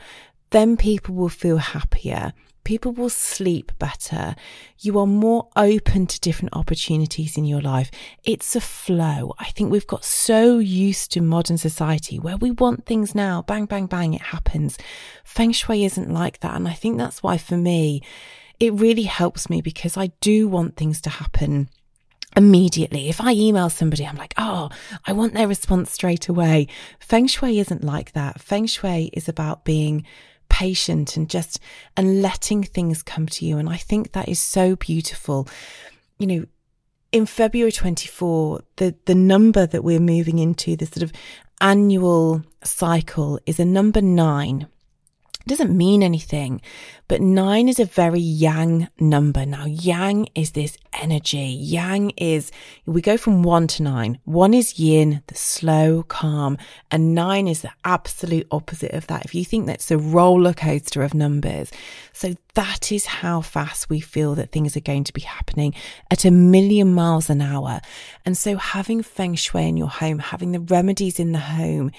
Then 0.51 0.77
people 0.77 1.15
will 1.15 1.29
feel 1.29 1.57
happier 1.57 2.33
people 2.65 2.91
will 2.91 3.09
sleep 3.09 3.71
better. 3.79 4.35
You 4.79 4.99
are 4.99 5.07
more 5.07 5.47
open 5.55 6.07
to 6.07 6.19
different 6.19 6.55
opportunities 6.55 7.37
in 7.37 7.45
your 7.45 7.61
life. 7.61 7.89
It's 8.25 8.55
a 8.55 8.61
flow. 8.61 9.33
I 9.39 9.45
think 9.51 9.71
we've 9.71 9.87
got 9.87 10.03
so 10.03 10.59
used 10.59 11.11
to 11.13 11.21
modern 11.21 11.57
society 11.57 12.19
where 12.19 12.35
we 12.35 12.51
want 12.51 12.85
things 12.85 13.15
now, 13.15 13.43
bang, 13.43 13.65
bang, 13.65 13.85
bang, 13.85 14.13
it 14.13 14.21
happens. 14.21 14.77
Feng 15.23 15.53
Shui 15.53 15.85
isn't 15.85 16.11
like 16.11 16.41
that. 16.41 16.55
And 16.55 16.67
I 16.67 16.73
think 16.73 16.97
that's 16.97 17.23
why 17.23 17.37
for 17.37 17.55
me, 17.55 18.01
it 18.59 18.73
really 18.73 19.03
helps 19.03 19.49
me 19.49 19.61
because 19.61 19.95
I 19.95 20.07
do 20.19 20.47
want 20.47 20.75
things 20.75 20.99
to 21.01 21.09
happen 21.09 21.69
immediately. 22.35 23.09
If 23.09 23.21
I 23.21 23.31
email 23.31 23.69
somebody, 23.69 24.05
I'm 24.05 24.17
like, 24.17 24.33
oh, 24.37 24.69
I 25.05 25.13
want 25.13 25.33
their 25.33 25.47
response 25.47 25.91
straight 25.91 26.27
away. 26.27 26.67
Feng 26.99 27.27
Shui 27.27 27.59
isn't 27.59 27.83
like 27.83 28.11
that. 28.13 28.41
Feng 28.41 28.65
Shui 28.65 29.09
is 29.13 29.29
about 29.29 29.63
being 29.63 30.05
patient 30.49 31.17
and 31.17 31.29
just 31.29 31.59
and 31.97 32.21
letting 32.21 32.63
things 32.63 33.03
come 33.03 33.27
to 33.27 33.45
you. 33.45 33.57
And 33.57 33.69
I 33.69 33.77
think 33.77 34.11
that 34.11 34.29
is 34.29 34.39
so 34.39 34.75
beautiful. 34.75 35.47
You 36.17 36.27
know, 36.27 36.45
in 37.11 37.25
February 37.25 37.71
24, 37.71 38.61
the, 38.75 38.95
the 39.05 39.15
number 39.15 39.65
that 39.65 39.83
we're 39.83 39.99
moving 39.99 40.39
into, 40.39 40.75
the 40.75 40.85
sort 40.85 41.03
of 41.03 41.13
annual 41.61 42.43
cycle, 42.63 43.39
is 43.45 43.59
a 43.59 43.65
number 43.65 44.01
nine 45.45 45.57
doesn't 45.57 45.77
mean 45.77 46.01
anything, 46.01 46.61
but 47.07 47.21
nine 47.21 47.69
is 47.69 47.79
a 47.79 47.85
very 47.85 48.19
yang 48.19 48.87
number. 48.99 49.45
Now, 49.45 49.65
yang 49.65 50.27
is 50.33 50.51
this 50.51 50.75
energy. 50.93 51.57
Yang 51.61 52.11
is, 52.17 52.51
we 52.85 53.01
go 53.01 53.15
from 53.15 53.43
one 53.43 53.67
to 53.67 53.83
nine. 53.83 54.19
One 54.25 54.55
is 54.55 54.79
yin, 54.79 55.21
the 55.27 55.35
slow, 55.35 56.03
calm, 56.03 56.57
and 56.89 57.13
nine 57.13 57.47
is 57.47 57.61
the 57.61 57.71
absolute 57.83 58.47
opposite 58.49 58.93
of 58.93 59.05
that. 59.07 59.25
If 59.25 59.35
you 59.35 59.45
think 59.45 59.67
that's 59.67 59.91
a 59.91 59.97
roller 59.97 60.53
coaster 60.53 61.03
of 61.03 61.13
numbers. 61.13 61.71
So 62.11 62.35
that 62.55 62.91
is 62.91 63.05
how 63.05 63.41
fast 63.41 63.89
we 63.89 63.99
feel 63.99 64.33
that 64.35 64.51
things 64.51 64.75
are 64.75 64.81
going 64.81 65.03
to 65.03 65.13
be 65.13 65.21
happening 65.21 65.75
at 66.09 66.25
a 66.25 66.31
million 66.31 66.93
miles 66.93 67.29
an 67.29 67.41
hour. 67.41 67.81
And 68.25 68.37
so 68.37 68.55
having 68.55 69.03
feng 69.03 69.35
shui 69.35 69.67
in 69.67 69.77
your 69.77 69.89
home, 69.89 70.19
having 70.19 70.53
the 70.53 70.61
remedies 70.61 71.19
in 71.19 71.33
the 71.33 71.39
home, 71.39 71.91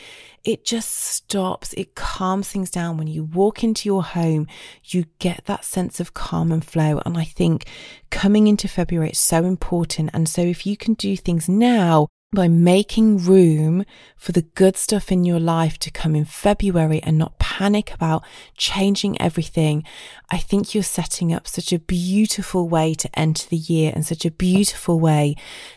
it 0.47 0.65
just 0.65 0.93
stops, 0.93 1.73
it 1.73 1.97
calms 1.97 2.49
things 2.49 2.71
down. 2.71 2.97
When 2.97 3.09
you 3.09 3.25
walk 3.25 3.65
into 3.65 3.89
your 3.89 4.05
home, 4.05 4.47
you 4.85 5.07
get 5.19 5.47
that 5.47 5.65
sense 5.65 5.99
of 5.99 6.15
calm 6.15 6.53
and 6.53 6.65
flow. 6.65 7.03
And 7.05 7.19
I 7.19 7.25
think 7.25 7.67
coming 8.11 8.47
into 8.47 8.69
February, 8.69 9.09
it's 9.11 9.19
so 9.19 9.45
important. 9.45 10.11
And 10.15 10.29
so 10.29 10.43
if 10.43 10.65
you 10.65 10.77
can 10.77 10.95
do 10.95 11.17
things 11.17 11.49
now, 11.49 12.07
by 12.33 12.49
making 12.49 13.19
room 13.19 13.85
for 14.17 14.33
the 14.33 14.43
good 14.43 14.77
stuff 14.77 15.11
in 15.11 15.25
your 15.25 15.41
life 15.41 15.79
to 15.79 15.91
come 15.91 16.15
in 16.15 16.25
February 16.25 17.01
and 17.03 17.17
not 17.17 17.39
panic 17.39 17.95
about 17.95 18.23
changing 18.57 19.21
everything, 19.21 19.83
I 20.31 20.39
think 20.39 20.75
you're 20.75 20.83
setting 20.83 21.33
up 21.33 21.49
such 21.49 21.73
a 21.73 21.79
beautiful 21.79 22.69
way 22.69 22.95
to 22.95 23.19
enter 23.19 23.49
the 23.49 23.57
year 23.57 23.93
and 23.95 24.05
such 24.05 24.25
a 24.25 24.31
beautiful 24.31 25.01
way 25.01 25.35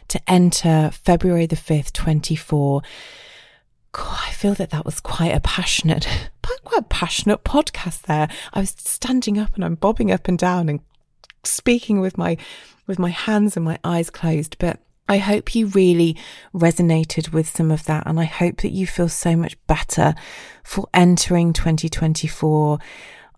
to 0.10 0.20
enter 0.30 0.92
February 0.92 1.46
the 1.46 1.56
5th, 1.56 1.94
24 1.94 2.82
I 3.96 4.32
feel 4.32 4.54
that 4.56 4.70
that 4.70 4.86
was 4.86 5.00
quite 5.00 5.36
a 5.36 5.40
passionate, 5.40 6.08
quite 6.64 6.82
a 6.82 6.84
passionate 6.84 7.44
podcast 7.44 8.04
there. 8.04 8.28
I 8.54 8.60
was 8.60 8.76
standing 8.78 9.38
up 9.38 9.56
and 9.56 9.66
I'm 9.66 9.76
bobbing 9.76 10.12
up 10.12 10.28
and 10.28 10.38
down 10.38 10.70
and 10.70 10.80
speaking 11.44 12.00
with 12.00 12.18
my, 12.18 12.38
with 12.88 13.00
my 13.00 13.10
hands 13.10 13.56
and 13.56 13.66
my 13.66 13.80
eyes 13.84 14.10
closed. 14.10 14.58
But 14.60 14.80
I 15.08 15.18
hope 15.18 15.56
you 15.56 15.68
really 15.68 16.16
resonated 16.54 17.34
with 17.34 17.50
some 17.50 17.72
of 17.72 17.86
that. 17.86 18.04
And 18.06 18.20
I 18.20 18.26
hope 18.26 18.62
that 18.62 18.72
you 18.72 18.86
feel 18.86 19.10
so 19.10 19.36
much 19.36 19.58
better 19.66 20.14
for 20.64 20.88
entering 20.94 21.52
2024 21.54 22.80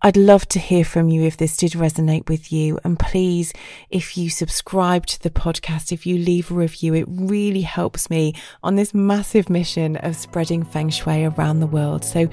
I'd 0.04 0.16
love 0.16 0.46
to 0.48 0.58
hear 0.58 0.84
from 0.84 1.08
you 1.08 1.22
if 1.22 1.36
this 1.36 1.56
did 1.56 1.72
resonate 1.72 2.28
with 2.28 2.52
you. 2.52 2.78
And 2.82 2.98
please, 2.98 3.52
if 3.88 4.18
you 4.18 4.30
subscribe 4.30 5.06
to 5.06 5.22
the 5.22 5.30
podcast, 5.30 5.92
if 5.92 6.06
you 6.06 6.18
leave 6.18 6.50
a 6.50 6.54
review, 6.54 6.94
it 6.94 7.06
really 7.08 7.62
helps 7.62 8.10
me 8.10 8.34
on 8.64 8.74
this 8.74 8.92
massive 8.92 9.48
mission 9.48 9.96
of 9.96 10.16
spreading 10.16 10.64
feng 10.64 10.90
shui 10.90 11.24
around 11.24 11.60
the 11.60 11.68
world. 11.68 12.04
So 12.04 12.28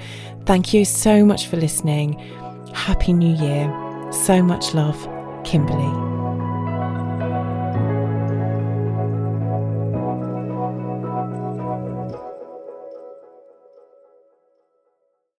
thank 0.46 0.74
you 0.74 0.84
so 0.84 1.24
much 1.24 1.46
for 1.46 1.58
listening. 1.58 2.14
Happy 2.74 3.14
New 3.14 3.36
Year. 3.36 3.72
So 4.12 4.42
much 4.42 4.74
love, 4.74 4.98
Kimberley. 5.44 6.29